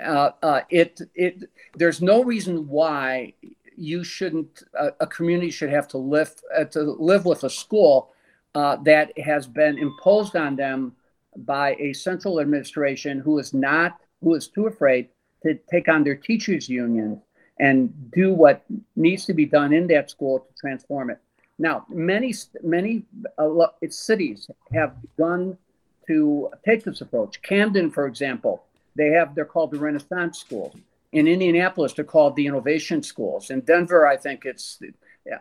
[0.00, 3.34] Uh, uh, it, it, there's no reason why
[3.76, 6.34] you shouldn't, uh, a community should have to live,
[6.70, 8.12] to live with a school
[8.54, 10.94] uh, that has been imposed on them
[11.36, 15.08] by a central administration who is not who is too afraid
[15.42, 17.20] to take on their teachers union
[17.58, 18.64] and do what
[18.96, 21.18] needs to be done in that school to transform it.
[21.58, 23.04] Now many many
[23.38, 25.58] uh, cities have begun
[26.06, 27.42] to take this approach.
[27.42, 28.64] Camden for example
[28.96, 30.76] they have they're called the renaissance schools
[31.12, 33.50] in indianapolis they're called the innovation schools.
[33.50, 34.80] In denver i think it's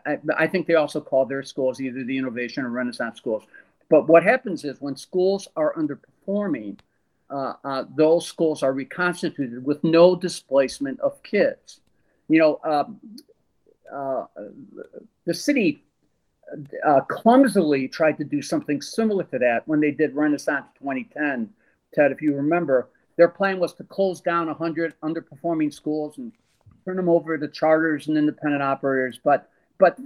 [0.06, 3.43] I, I think they also call their schools either the innovation or Renaissance schools.
[3.89, 6.80] But what happens is when schools are underperforming,
[7.30, 11.82] uh, uh, those schools are reconstituted with no displacement of kids.
[12.30, 13.00] You know, um,
[13.93, 14.26] uh,
[15.26, 15.84] the city
[16.86, 21.50] uh, clumsily tried to do something similar to that when they did Renaissance 2010.
[21.93, 26.32] Ted, if you remember, their plan was to close down 100 underperforming schools and
[26.86, 29.19] turn them over to charters and independent operators.
[29.24, 29.98] But but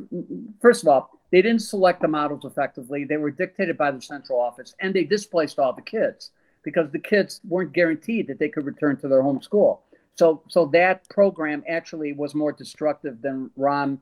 [0.62, 3.04] first of all, they didn't select the models effectively.
[3.04, 6.32] They were dictated by the central office, and they displaced all the kids
[6.64, 9.84] because the kids weren't guaranteed that they could return to their home school.
[10.16, 14.00] So, so that program actually was more destructive than Rahm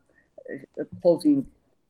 [0.50, 1.46] uh, closing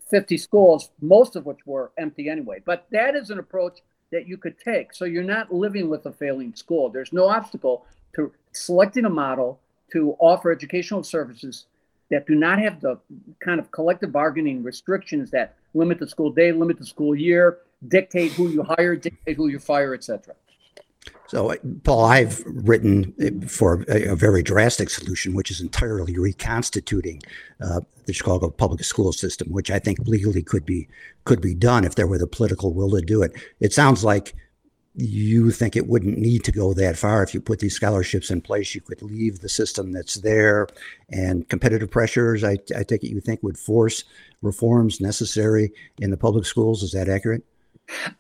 [0.10, 2.62] 50 schools, most of which were empty anyway.
[2.66, 3.80] But that is an approach
[4.12, 4.94] that you could take.
[4.94, 6.90] So you're not living with a failing school.
[6.90, 7.86] There's no obstacle
[8.16, 9.60] to selecting a model
[9.92, 11.66] to offer educational services
[12.12, 13.00] that do not have the
[13.44, 18.32] kind of collective bargaining restrictions that limit the school day, limit the school year, dictate
[18.34, 20.36] who you hire, dictate who you fire, etc.
[21.28, 27.22] So, uh, Paul, I've written uh, for a, very drastic solution, which is entirely reconstituting
[27.60, 30.88] uh, the Chicago public school system, which I think legally could be
[31.24, 33.34] could be done if there were the political will to do it.
[33.60, 34.36] It sounds like
[34.98, 38.42] you think it wouldn't need to go that far if you put these scholarships in
[38.42, 38.74] place.
[38.74, 40.68] You could leave the system that's there,
[41.10, 42.44] and competitive pressures.
[42.44, 44.06] I, I take it you think would force
[44.42, 46.82] reforms necessary in the public schools.
[46.82, 47.44] Is that accurate?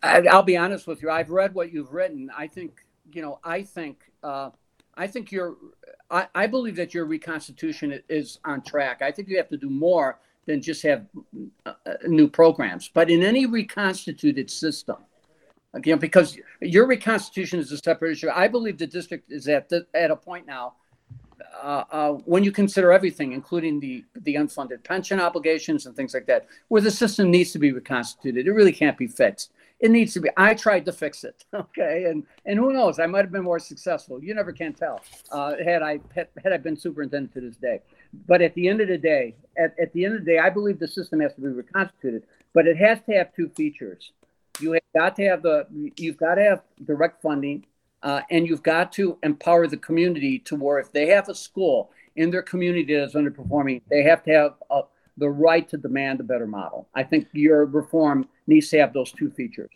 [0.03, 1.09] I'll be honest with you.
[1.09, 2.29] I've read what you've written.
[2.35, 3.39] I think you know.
[3.43, 4.11] I think.
[4.21, 4.49] Uh,
[4.95, 5.55] I think your.
[6.11, 9.01] I, I believe that your reconstitution is on track.
[9.01, 11.07] I think you have to do more than just have
[11.65, 12.89] uh, uh new programs.
[12.93, 14.97] But in any reconstituted system,
[15.75, 18.29] again, because your reconstitution is a separate issue.
[18.33, 20.73] I believe the district is at the, at a point now
[21.61, 26.25] uh, uh, when you consider everything, including the the unfunded pension obligations and things like
[26.27, 28.47] that, where the system needs to be reconstituted.
[28.47, 29.51] It really can't be fixed.
[29.79, 30.29] It needs to be.
[30.37, 32.99] I tried to fix it, okay, and and who knows?
[32.99, 34.23] I might have been more successful.
[34.23, 35.01] You never can tell.
[35.31, 37.81] Uh, had I had, had I been superintendent to this day,
[38.27, 40.49] but at the end of the day, at, at the end of the day, I
[40.49, 44.11] believe the system has to be reconstituted, but it has to have two features.
[44.59, 47.65] You have got to have the you've got to have direct funding
[48.03, 51.91] uh, and you've got to empower the community to where if they have a school
[52.15, 54.81] in their community that is underperforming, they have to have a,
[55.17, 56.87] the right to demand a better model.
[56.93, 59.71] I think your reform needs to have those two features.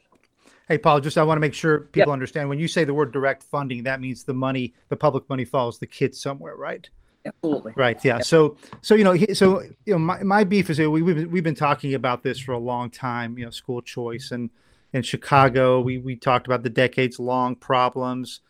[0.68, 3.12] Hey, Paul, just I want to make sure people understand when you say the word
[3.12, 6.88] direct funding, that means the money, the public money follows the kids somewhere, right?
[7.26, 7.74] Absolutely.
[7.76, 8.04] Right.
[8.06, 8.20] Yeah.
[8.20, 11.56] So, so you know, so you know, my, my beef is we, we've we've been
[11.56, 13.38] talking about this for a long time.
[13.38, 14.50] You know, school choice and
[14.93, 15.82] in Chicago.
[15.82, 18.41] We we talked about the decades long problems.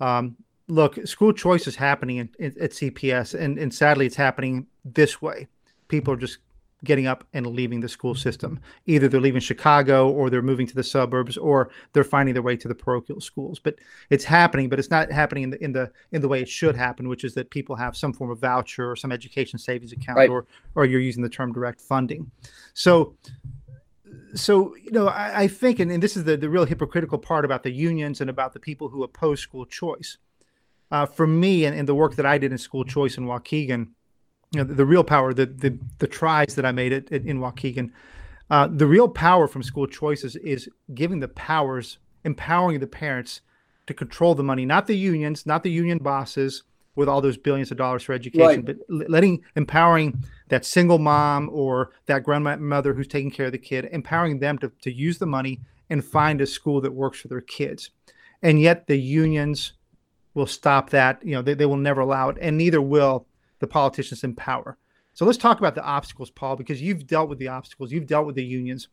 [0.00, 0.36] Um,
[0.68, 5.20] look, school choice is happening in, in, at CPS, and, and sadly, it's happening this
[5.22, 5.46] way.
[5.88, 6.38] People are just
[6.84, 8.60] getting up and leaving the school system.
[8.86, 12.56] Either they're leaving Chicago, or they're moving to the suburbs, or they're finding their way
[12.56, 13.58] to the parochial schools.
[13.58, 13.76] But
[14.10, 16.76] it's happening, but it's not happening in the in the in the way it should
[16.76, 20.18] happen, which is that people have some form of voucher or some education savings account,
[20.18, 20.30] right.
[20.30, 22.30] or or you're using the term direct funding.
[22.74, 23.14] So
[24.34, 27.44] so you know I, I think and, and, this is the, the real hypocritical part
[27.44, 30.18] about the unions and about the people who oppose school choice.
[30.90, 33.88] Uh, for me and, and, the work that i did in school choice in waukegan
[34.52, 37.38] you know the, the real power the, the the tries that i made it, in
[37.40, 37.90] waukegan
[38.50, 43.40] uh, the real power from school choices is giving the powers empowering the parents
[43.86, 46.62] to control the money not the unions not the union bosses
[46.96, 48.64] with all those billions of dollars for education, right.
[48.64, 53.88] but letting empowering that single mom or that grandmother who's taking care of the kid,
[53.90, 57.40] empowering them to, to use the money and find a school that works for their
[57.40, 57.90] kids.
[58.42, 59.72] And yet the unions
[60.34, 61.24] will stop that.
[61.24, 63.26] You know, they, they will never allow it, and neither will
[63.58, 64.76] the politicians in power.
[65.14, 68.26] So let's talk about the obstacles, Paul, because you've dealt with the obstacles, you've dealt
[68.26, 68.88] with the unions.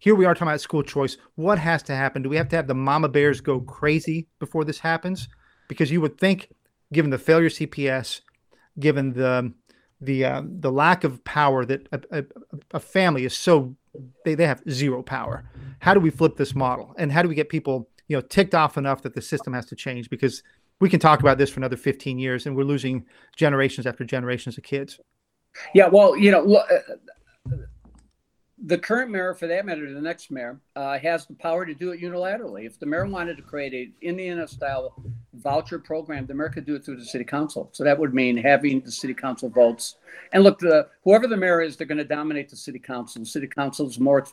[0.00, 1.18] Here we are talking about school choice.
[1.34, 2.22] What has to happen?
[2.22, 5.28] Do we have to have the mama bears go crazy before this happens?
[5.68, 6.48] Because you would think
[6.92, 8.20] given the failure CPS,
[8.78, 9.52] given the
[10.00, 12.24] the uh, the lack of power that a, a,
[12.72, 13.76] a, family is so
[14.24, 15.44] they, they have zero power.
[15.80, 16.94] How do we flip this model?
[16.98, 19.66] And how do we get people you know ticked off enough that the system has
[19.66, 20.08] to change?
[20.08, 20.42] Because
[20.80, 23.04] we can talk about this for another 15 years, and we're losing
[23.36, 24.98] generations after generations of kids.
[25.74, 26.78] Yeah, well, you know, uh,
[28.66, 31.92] the current mayor, for that matter, the next mayor, uh, has the power to do
[31.92, 32.66] it unilaterally.
[32.66, 35.02] If the mayor wanted to create a Indiana-style
[35.34, 37.70] voucher program, the mayor could do it through the city council.
[37.72, 39.96] So that would mean having the city council votes.
[40.32, 43.22] And look, the, whoever the mayor is, they're going to dominate the city council.
[43.22, 44.26] The city council is more,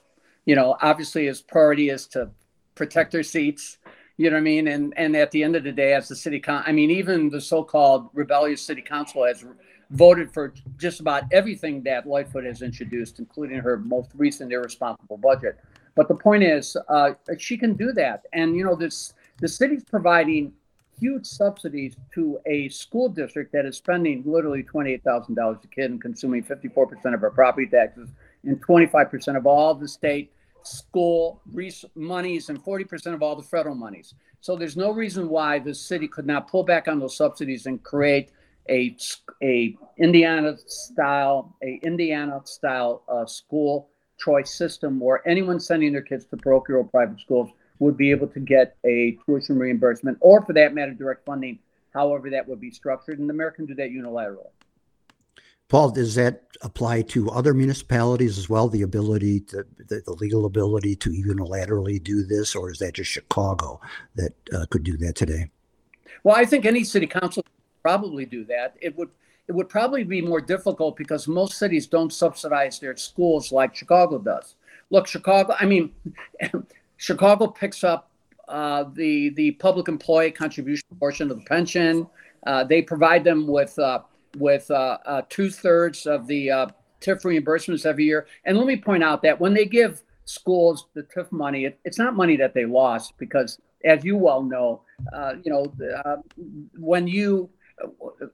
[0.45, 2.29] you know, obviously his priority is to
[2.75, 3.77] protect their seats.
[4.17, 4.67] You know what I mean?
[4.67, 7.29] And and at the end of the day, as the city council, I mean, even
[7.29, 9.45] the so-called rebellious city council has
[9.91, 15.59] voted for just about everything that Lightfoot has introduced, including her most recent irresponsible budget.
[15.95, 19.83] But the point is, uh, she can do that, and you know, this the city's
[19.83, 20.53] providing
[20.99, 25.91] huge subsidies to a school district that is spending literally twenty-eight thousand dollars a kid
[25.91, 28.09] and consuming fifty-four percent of our property taxes
[28.43, 30.31] and twenty-five percent of all the state
[30.67, 34.13] school res- monies and 40% of all the federal monies.
[34.41, 37.81] So there's no reason why the city could not pull back on those subsidies and
[37.83, 38.31] create
[38.69, 38.95] a
[39.43, 43.89] a Indiana style a Indiana style uh, school
[44.19, 47.49] choice system where anyone sending their kids to parochial private schools
[47.79, 51.59] would be able to get a tuition reimbursement or for that matter direct funding
[51.93, 54.49] however that would be structured and the american do that unilaterally
[55.69, 58.69] Paul, does that apply to other municipalities as well?
[58.69, 63.11] The ability to, the, the legal ability to unilaterally do this, or is that just
[63.11, 63.81] Chicago
[64.15, 65.49] that uh, could do that today?
[66.23, 67.43] Well, I think any city council
[67.87, 68.75] probably do that.
[68.81, 69.11] It would
[69.47, 74.19] it would probably be more difficult because most cities don't subsidize their schools like Chicago
[74.19, 74.55] does.
[74.89, 75.55] Look, Chicago.
[75.57, 75.93] I mean,
[76.97, 78.11] Chicago picks up
[78.49, 82.07] uh, the the public employee contribution portion of the pension.
[82.45, 83.99] Uh, they provide them with uh,
[84.35, 86.67] with uh, uh, two thirds of the uh,
[86.99, 88.27] TIF reimbursements every year.
[88.43, 91.97] And let me point out that when they give schools the TIF money, it, it's
[91.97, 94.81] not money that they lost because, as you well know,
[95.45, 95.63] you know
[96.75, 97.49] when you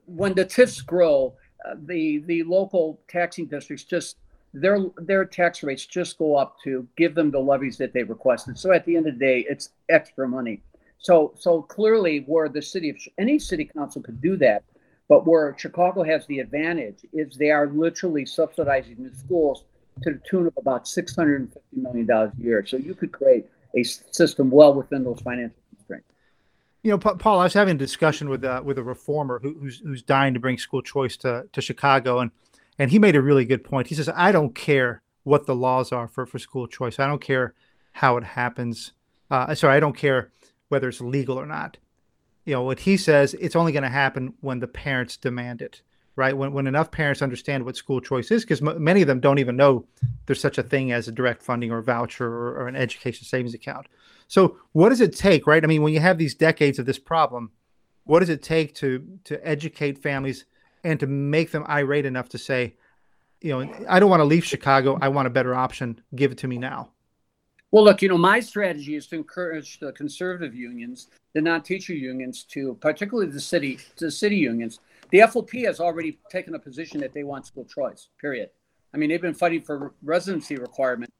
[0.06, 1.34] when the TIFs grow,
[1.64, 4.16] uh, the the local taxing districts just
[4.52, 8.58] their their tax rates just go up to give them the levies that they requested.
[8.58, 10.62] So at the end of the day, it's extra money.
[10.98, 14.62] So so clearly, where the city of any city council could do that,
[15.08, 19.64] but where Chicago has the advantage is they are literally subsidizing the schools
[20.02, 22.64] to the tune of about six hundred and fifty million dollars a year.
[22.64, 25.56] So you could create a system well within those financial.
[26.84, 29.78] You know, Paul, I was having a discussion with uh, with a reformer who, who's
[29.78, 32.30] who's dying to bring school choice to to Chicago, and
[32.78, 33.86] and he made a really good point.
[33.86, 36.98] He says, I don't care what the laws are for, for school choice.
[36.98, 37.54] I don't care
[37.92, 38.92] how it happens.
[39.30, 40.30] Uh, sorry, I don't care
[40.68, 41.78] whether it's legal or not.
[42.44, 45.80] You know, what he says, it's only going to happen when the parents demand it,
[46.16, 46.36] right?
[46.36, 49.38] When, when enough parents understand what school choice is, because m- many of them don't
[49.38, 49.86] even know
[50.26, 53.54] there's such a thing as a direct funding or voucher or, or an education savings
[53.54, 53.86] account.
[54.28, 55.62] So, what does it take, right?
[55.62, 57.50] I mean, when you have these decades of this problem,
[58.04, 60.44] what does it take to to educate families
[60.82, 62.74] and to make them irate enough to say,
[63.40, 64.98] you know, I don't want to leave Chicago.
[65.00, 66.00] I want a better option.
[66.14, 66.90] Give it to me now.
[67.70, 72.44] Well, look, you know, my strategy is to encourage the conservative unions, the non-teacher unions,
[72.44, 74.78] to particularly the city, the city unions.
[75.10, 78.10] The FOP has already taken a position that they want school choice.
[78.20, 78.50] Period.
[78.94, 81.10] I mean, they've been fighting for residency requirement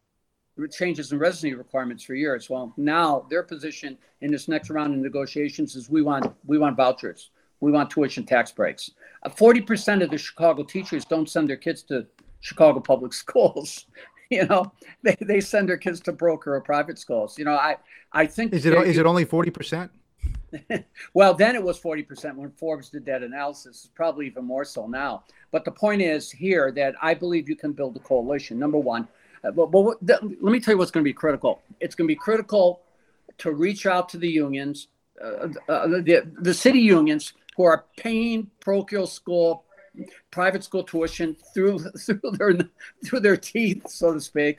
[0.71, 2.49] changes in residency requirements for years.
[2.49, 6.77] Well, now their position in this next round of negotiations is we want we want
[6.77, 7.31] vouchers.
[7.61, 8.91] We want tuition tax breaks.
[9.23, 12.07] Uh, forty percent of the Chicago teachers don't send their kids to
[12.41, 13.87] Chicago public schools.
[14.31, 17.39] you know, they, they send their kids to broker or private schools.
[17.39, 17.77] You know, I
[18.13, 19.91] I think is it is it only forty percent?
[21.15, 23.85] well, then it was 40% when Forbes did that analysis.
[23.85, 25.25] It's probably even more so now.
[25.51, 28.59] But the point is here that I believe you can build a coalition.
[28.59, 29.09] Number one,
[29.45, 31.63] uh, but, but let me tell you what's going to be critical.
[31.81, 32.83] It's going to be critical
[33.39, 34.89] to reach out to the unions,
[35.23, 39.65] uh, uh, the, the city unions, who are paying parochial school,
[40.31, 42.59] private school tuition through through their
[43.05, 44.59] through their teeth, so to speak,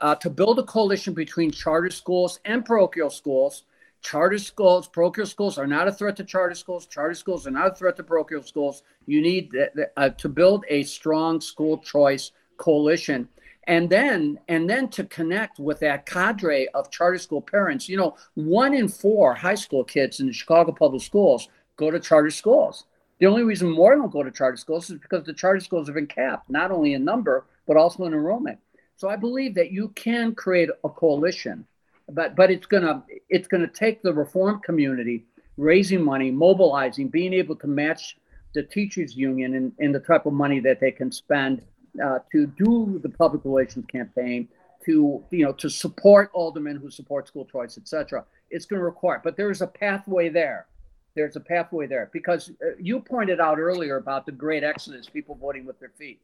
[0.00, 3.64] uh, to build a coalition between charter schools and parochial schools.
[4.02, 6.84] Charter schools, parochial schools are not a threat to charter schools.
[6.84, 8.82] Charter schools are not a threat to parochial schools.
[9.06, 9.50] You need
[9.96, 13.28] uh, to build a strong school choice coalition
[13.66, 18.16] and then and then to connect with that cadre of charter school parents you know
[18.34, 22.84] one in four high school kids in the chicago public schools go to charter schools.
[23.20, 25.94] The only reason more don't go to charter schools is because the charter schools have
[25.94, 28.58] been capped, not only in number, but also in enrollment.
[28.96, 31.66] So I believe that you can create a coalition,
[32.10, 35.24] but but it's gonna it's gonna take the reform community
[35.56, 38.18] raising money, mobilizing, being able to match
[38.54, 41.62] the teachers union in, in the type of money that they can spend
[42.02, 44.48] uh, to do the public relations campaign,
[44.84, 48.24] to you know to support aldermen who support school choice, etc.
[48.50, 50.66] It's going to require, but there is a pathway there
[51.14, 55.34] there's a pathway there because uh, you pointed out earlier about the great exodus, people
[55.36, 56.20] voting with their feet.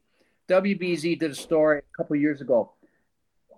[0.49, 2.71] WBEZ did a story a couple years ago.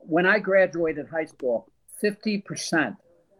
[0.01, 1.68] When I graduated high school,
[2.03, 2.97] 50%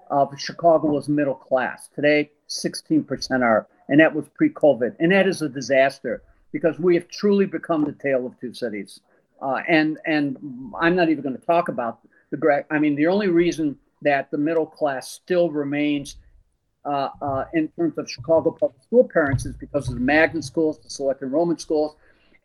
[0.10, 1.90] of Chicago was middle class.
[1.94, 7.10] Today, 16% are, and that was pre-COVID, and that is a disaster because we have
[7.10, 9.02] truly become the tale of two cities.
[9.42, 10.38] Uh, and and
[10.80, 12.00] I'm not even going to talk about
[12.32, 12.66] the.
[12.72, 16.16] I mean, the only reason that the middle class still remains
[16.86, 20.80] uh, uh, in terms of Chicago public school parents is because of the magnet schools,
[20.80, 21.96] the select enrollment schools,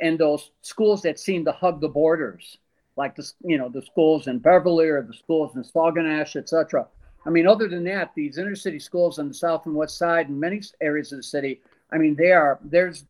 [0.01, 2.59] and those schools that seem to hug the borders,
[2.97, 6.87] like the you know the schools in Beverly or the schools in Sauganash, etc.
[7.27, 10.29] I mean, other than that, these inner city schools on the south and west side
[10.29, 11.61] and many areas of the city,
[11.93, 13.05] I mean, they are there's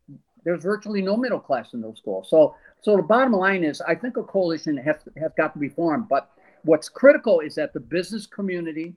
[0.49, 2.26] there's virtually no middle class in those schools.
[2.30, 5.68] So so the bottom line is, I think a coalition has has got to be
[5.68, 6.09] formed.
[6.09, 6.30] But
[6.64, 8.94] what's critical is that the business community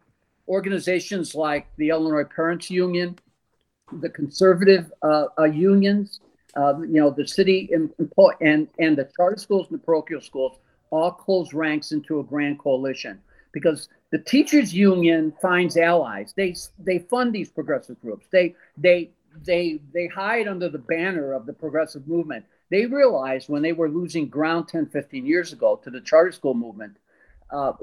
[0.47, 3.19] organizations like the Illinois Parents Union,
[3.91, 6.21] the conservative uh, uh, unions,
[6.55, 7.89] uh, you know, the city and,
[8.39, 10.57] and and the charter schools and the parochial schools
[10.89, 13.19] all close ranks into a grand coalition
[13.51, 16.33] because the teachers union finds allies.
[16.33, 18.25] They they fund these progressive groups.
[18.31, 19.09] They they
[19.43, 22.45] they they hide under the banner of the progressive movement.
[22.69, 26.53] They realized when they were losing ground 10, 15 years ago to the charter school
[26.53, 26.95] movement,
[27.51, 27.73] uh,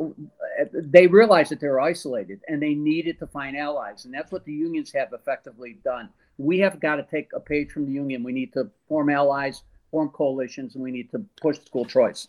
[0.73, 4.05] they realized that they were isolated and they needed to find allies.
[4.07, 6.09] And that's what the unions have effectively done.
[6.39, 8.23] We have got to take a page from the union.
[8.23, 12.29] We need to form allies, form coalitions, and we need to push school choice.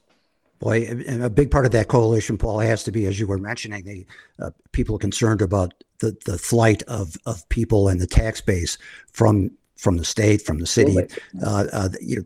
[0.60, 3.38] Boy, and a big part of that coalition, Paul, has to be, as you were
[3.38, 4.05] mentioning, the
[4.45, 8.78] uh, people concerned about the, the flight of, of people and the tax base
[9.12, 10.97] from from the state, from the city.
[11.41, 12.24] Uh, uh, you know,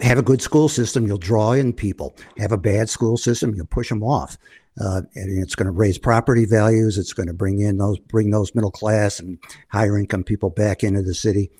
[0.00, 2.16] have a good school system, you'll draw in people.
[2.38, 4.38] Have a bad school system, you'll push them off.
[4.80, 6.98] Uh, and it's going to raise property values.
[6.98, 9.38] It's going to bring in those bring those middle class and
[9.68, 11.50] higher income people back into the city.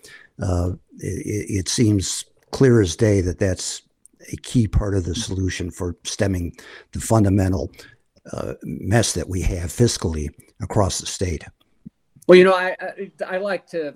[0.42, 3.82] Uh, it, it seems clear as day that that's
[4.32, 6.56] a key part of the solution for stemming
[6.92, 7.70] the fundamental
[8.32, 10.28] uh, mess that we have fiscally
[10.60, 11.44] across the state.
[12.26, 13.92] Well, you know, I, I, I like to,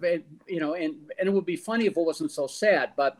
[0.47, 3.17] you know, and and it would be funny if it wasn't so sad, but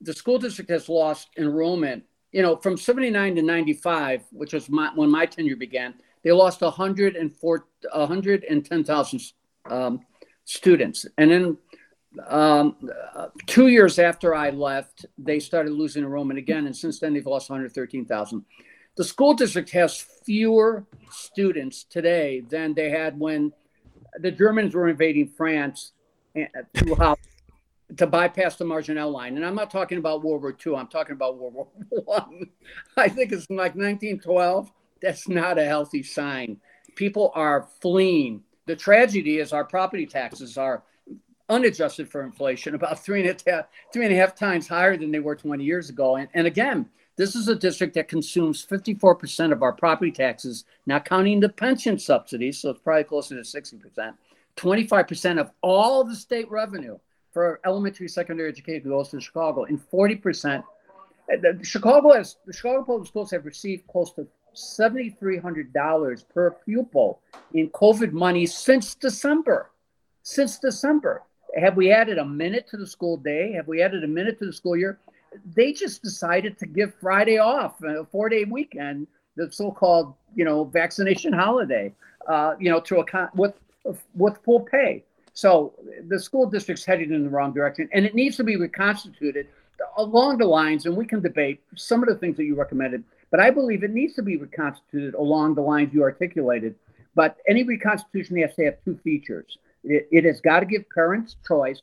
[0.00, 2.04] the school district has lost enrollment.
[2.32, 6.60] You know, from '79 to '95, which was my, when my tenure began, they lost
[6.60, 9.20] 104, 110,000
[9.66, 10.00] um,
[10.44, 11.56] students, and then
[12.26, 12.76] um,
[13.46, 17.50] two years after I left, they started losing enrollment again, and since then they've lost
[17.50, 18.44] 113,000.
[18.96, 23.52] The school district has fewer students today than they had when
[24.18, 25.92] the Germans were invading France
[26.36, 26.46] eh,
[27.96, 29.36] to bypass the Maginot Line.
[29.36, 30.76] And I'm not talking about World War II.
[30.76, 31.68] I'm talking about World War
[32.04, 32.50] One.
[32.96, 33.04] I.
[33.04, 34.70] I think it's like 1912.
[35.00, 36.58] That's not a healthy sign.
[36.94, 38.42] People are fleeing.
[38.66, 40.84] The tragedy is our property taxes are
[41.52, 45.10] unadjusted for inflation, about three and a half, three and a half times higher than
[45.10, 46.16] they were 20 years ago.
[46.16, 51.04] And, and again, this is a district that consumes 54% of our property taxes, not
[51.04, 54.14] counting the pension subsidies, so it's probably closer to 60%.
[54.56, 56.98] 25% of all the state revenue
[57.32, 60.58] for elementary, secondary education goes to Chicago, and 40%.
[60.60, 60.62] Uh,
[61.40, 67.20] the, Chicago has the Chicago public schools have received close to $7,300 per pupil
[67.54, 69.70] in COVID money since December.
[70.22, 71.22] Since December.
[71.58, 73.52] Have we added a minute to the school day?
[73.52, 74.98] Have we added a minute to the school year?
[75.54, 80.44] They just decided to give Friday off, a four day weekend, the so called, you
[80.44, 81.92] know, vaccination holiday,
[82.26, 83.54] uh, you know, to account with,
[84.14, 85.04] with full pay.
[85.34, 85.72] So
[86.08, 89.48] the school district's headed in the wrong direction and it needs to be reconstituted
[89.96, 93.40] along the lines, and we can debate some of the things that you recommended, but
[93.40, 96.74] I believe it needs to be reconstituted along the lines you articulated.
[97.14, 99.58] But any reconstitution has to have two features.
[99.84, 101.82] It, it has got to give parents choice,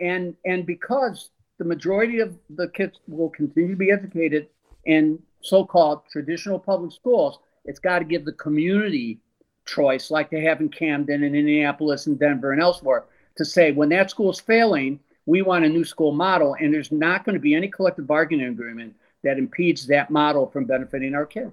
[0.00, 4.48] and and because the majority of the kids will continue to be educated
[4.84, 9.18] in so-called traditional public schools, it's got to give the community
[9.66, 13.04] choice, like they have in Camden and Indianapolis and Denver and elsewhere,
[13.36, 16.90] to say when that school is failing, we want a new school model, and there's
[16.90, 21.26] not going to be any collective bargaining agreement that impedes that model from benefiting our
[21.26, 21.52] kids.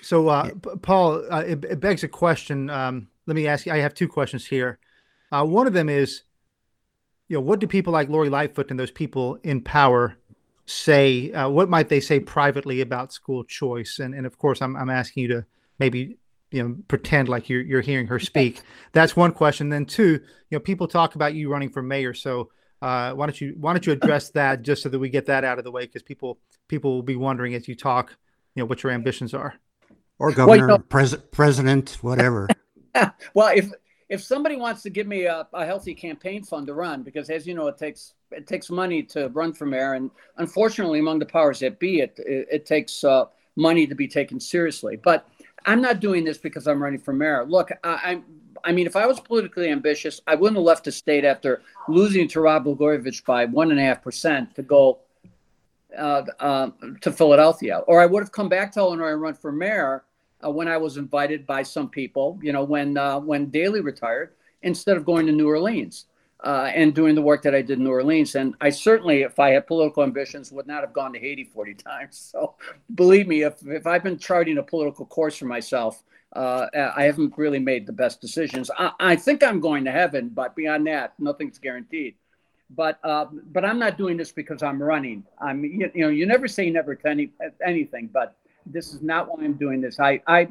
[0.00, 0.50] So, uh,
[0.82, 2.70] Paul, uh, it, it, begs a question.
[2.70, 3.72] Um, let me ask you.
[3.72, 4.78] I have two questions here.
[5.30, 6.22] Uh, one of them is,
[7.28, 10.16] you know, what do people like Lori Lightfoot and those people in power
[10.66, 11.32] say?
[11.32, 13.98] Uh, what might they say privately about school choice?
[13.98, 15.46] And and of course, I'm I'm asking you to
[15.78, 16.18] maybe
[16.52, 18.62] you know pretend like you're you're hearing her speak.
[18.92, 19.68] That's one question.
[19.68, 20.20] Then two,
[20.50, 22.14] you know, people talk about you running for mayor.
[22.14, 22.50] So
[22.80, 25.44] uh, why don't you why don't you address that just so that we get that
[25.44, 25.86] out of the way?
[25.86, 28.16] Because people people will be wondering as you talk,
[28.54, 29.54] you know, what your ambitions are.
[30.18, 32.48] Or governor, well, you know, pres- president, whatever.
[33.34, 33.70] well, if
[34.08, 37.46] if somebody wants to give me a, a, healthy campaign fund to run, because as
[37.46, 41.26] you know, it takes it takes money to run for mayor, and unfortunately, among the
[41.26, 43.24] powers that be, it it, it takes uh,
[43.56, 44.96] money to be taken seriously.
[44.96, 45.28] But
[45.64, 47.44] I'm not doing this because I'm running for mayor.
[47.44, 48.24] Look, I, I'm.
[48.64, 52.26] I mean, if I was politically ambitious, I wouldn't have left the state after losing
[52.28, 55.00] to Rod Blagojevich by one and a half percent to go
[55.96, 56.70] uh, uh,
[57.00, 60.04] to Philadelphia, or I would have come back to Illinois and run for mayor
[60.46, 64.32] uh, when I was invited by some people, you know, when uh, when Daley retired,
[64.62, 66.06] instead of going to New Orleans
[66.44, 68.34] uh, and doing the work that I did in New Orleans.
[68.34, 71.74] And I certainly, if I had political ambitions, would not have gone to Haiti 40
[71.90, 72.30] times.
[72.32, 72.54] So
[72.94, 76.02] believe me, if, if I've been charting a political course for myself,
[76.34, 78.70] uh, I haven't really made the best decisions.
[78.76, 82.16] I, I, think I'm going to heaven, but beyond that, nothing's guaranteed.
[82.68, 85.22] But uh, but I'm not doing this because I'm running.
[85.40, 87.30] I'm you, you know you never say never to any
[87.64, 88.36] anything, but
[88.66, 90.00] this is not why I'm doing this.
[90.00, 90.48] I I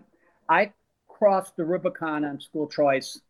[0.49, 0.72] I
[1.07, 3.22] crossed the Rubicon on school choice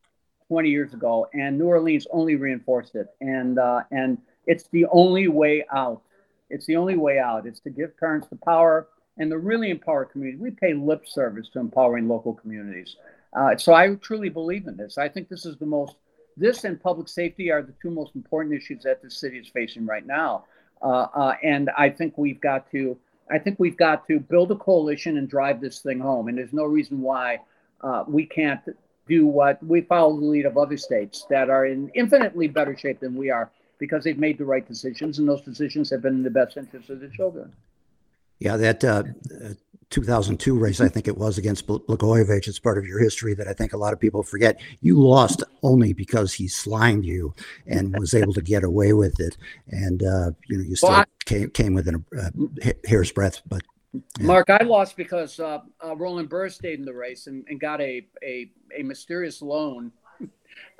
[0.48, 3.08] 20 years ago, and New Orleans only reinforced it.
[3.22, 6.02] And uh, and it's the only way out.
[6.50, 7.46] It's the only way out.
[7.46, 10.38] It's to give parents the power and the really empower community.
[10.38, 12.96] We pay lip service to empowering local communities.
[13.34, 14.98] Uh, so I truly believe in this.
[14.98, 15.96] I think this is the most.
[16.38, 19.86] This and public safety are the two most important issues that the city is facing
[19.86, 20.46] right now.
[20.82, 22.98] Uh, uh, and I think we've got to.
[23.30, 26.28] I think we've got to build a coalition and drive this thing home.
[26.28, 27.40] And there's no reason why
[27.82, 28.62] uh, we can't
[29.08, 33.00] do what we follow the lead of other states that are in infinitely better shape
[33.00, 36.24] than we are because they've made the right decisions and those decisions have been in
[36.24, 37.52] the best interest of the children.
[38.40, 39.04] Yeah, that uh,
[39.90, 42.48] 2002 race, I think it was against Blagojevich.
[42.48, 44.60] It's part of your history that I think a lot of people forget.
[44.82, 47.34] You lost only because he slimed you
[47.68, 49.38] and was able to get away with it.
[49.70, 53.42] And, uh, you know, you still well, I, came, came within a uh, hair's breadth,
[53.48, 53.62] but
[53.94, 54.26] yeah.
[54.26, 57.80] Mark, I lost because uh, uh, Roland Burris stayed in the race and, and got
[57.80, 59.92] a, a, a mysterious loan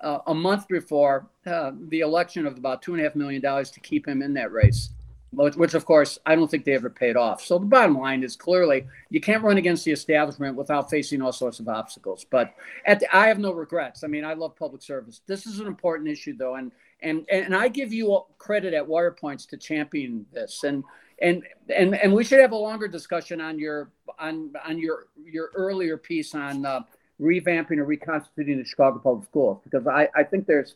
[0.02, 3.72] uh, a month before uh, the election of about two and a half million dollars
[3.72, 4.90] to keep him in that race,
[5.36, 7.42] which, of course I don't think they ever paid off.
[7.42, 11.32] So the bottom line is clearly you can't run against the establishment without facing all
[11.32, 12.26] sorts of obstacles.
[12.30, 12.54] But
[12.86, 14.04] at the, I have no regrets.
[14.04, 15.22] I mean, I love public service.
[15.28, 16.72] This is an important issue, though, and
[17.02, 20.84] and and I give you credit at Wirepoints to champion this and
[21.22, 25.52] and and and we should have a longer discussion on your on on your your
[25.56, 26.82] earlier piece on uh,
[27.22, 30.76] revamping or reconstituting the Chicago Public Schools because I, I think there's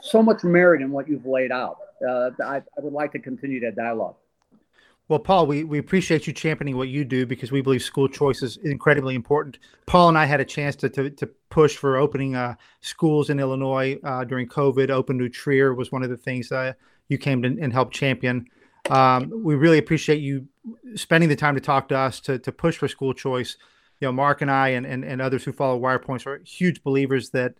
[0.00, 1.78] so much merit in what you've laid out.
[2.06, 4.16] Uh, I, I would like to continue that dialogue.
[5.08, 8.42] Well, Paul, we, we appreciate you championing what you do because we believe school choice
[8.42, 9.58] is incredibly important.
[9.86, 13.40] Paul and I had a chance to, to, to push for opening uh, schools in
[13.40, 14.88] Illinois uh, during COVID.
[14.88, 16.74] Open New Trier was one of the things uh,
[17.08, 18.46] you came to, and helped champion.
[18.88, 20.46] Um, we really appreciate you
[20.94, 23.56] spending the time to talk to us to, to push for school choice.
[23.98, 27.30] You know, Mark and I and, and, and others who follow Wirepoints are huge believers
[27.30, 27.54] that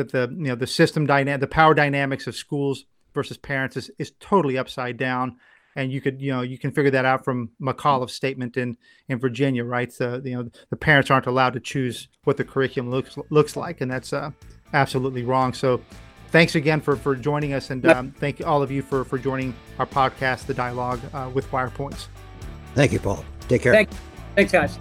[0.00, 2.84] that the you know the system dynamic, the power dynamics of schools
[3.14, 5.36] versus parents is, is totally upside down.
[5.76, 8.76] And you could you know you can figure that out from McAuliffe's statement in
[9.08, 9.92] in Virginia, right?
[9.92, 13.80] So you know the parents aren't allowed to choose what the curriculum looks looks like,
[13.80, 14.30] and that's uh,
[14.72, 15.52] absolutely wrong.
[15.52, 15.80] So
[16.30, 19.54] thanks again for for joining us, and um, thank all of you for for joining
[19.78, 22.08] our podcast, the dialogue uh, with Wirepoints.
[22.74, 23.24] Thank you, Paul.
[23.48, 23.72] Take care.
[23.72, 23.90] Thank,
[24.34, 24.78] thanks, guys.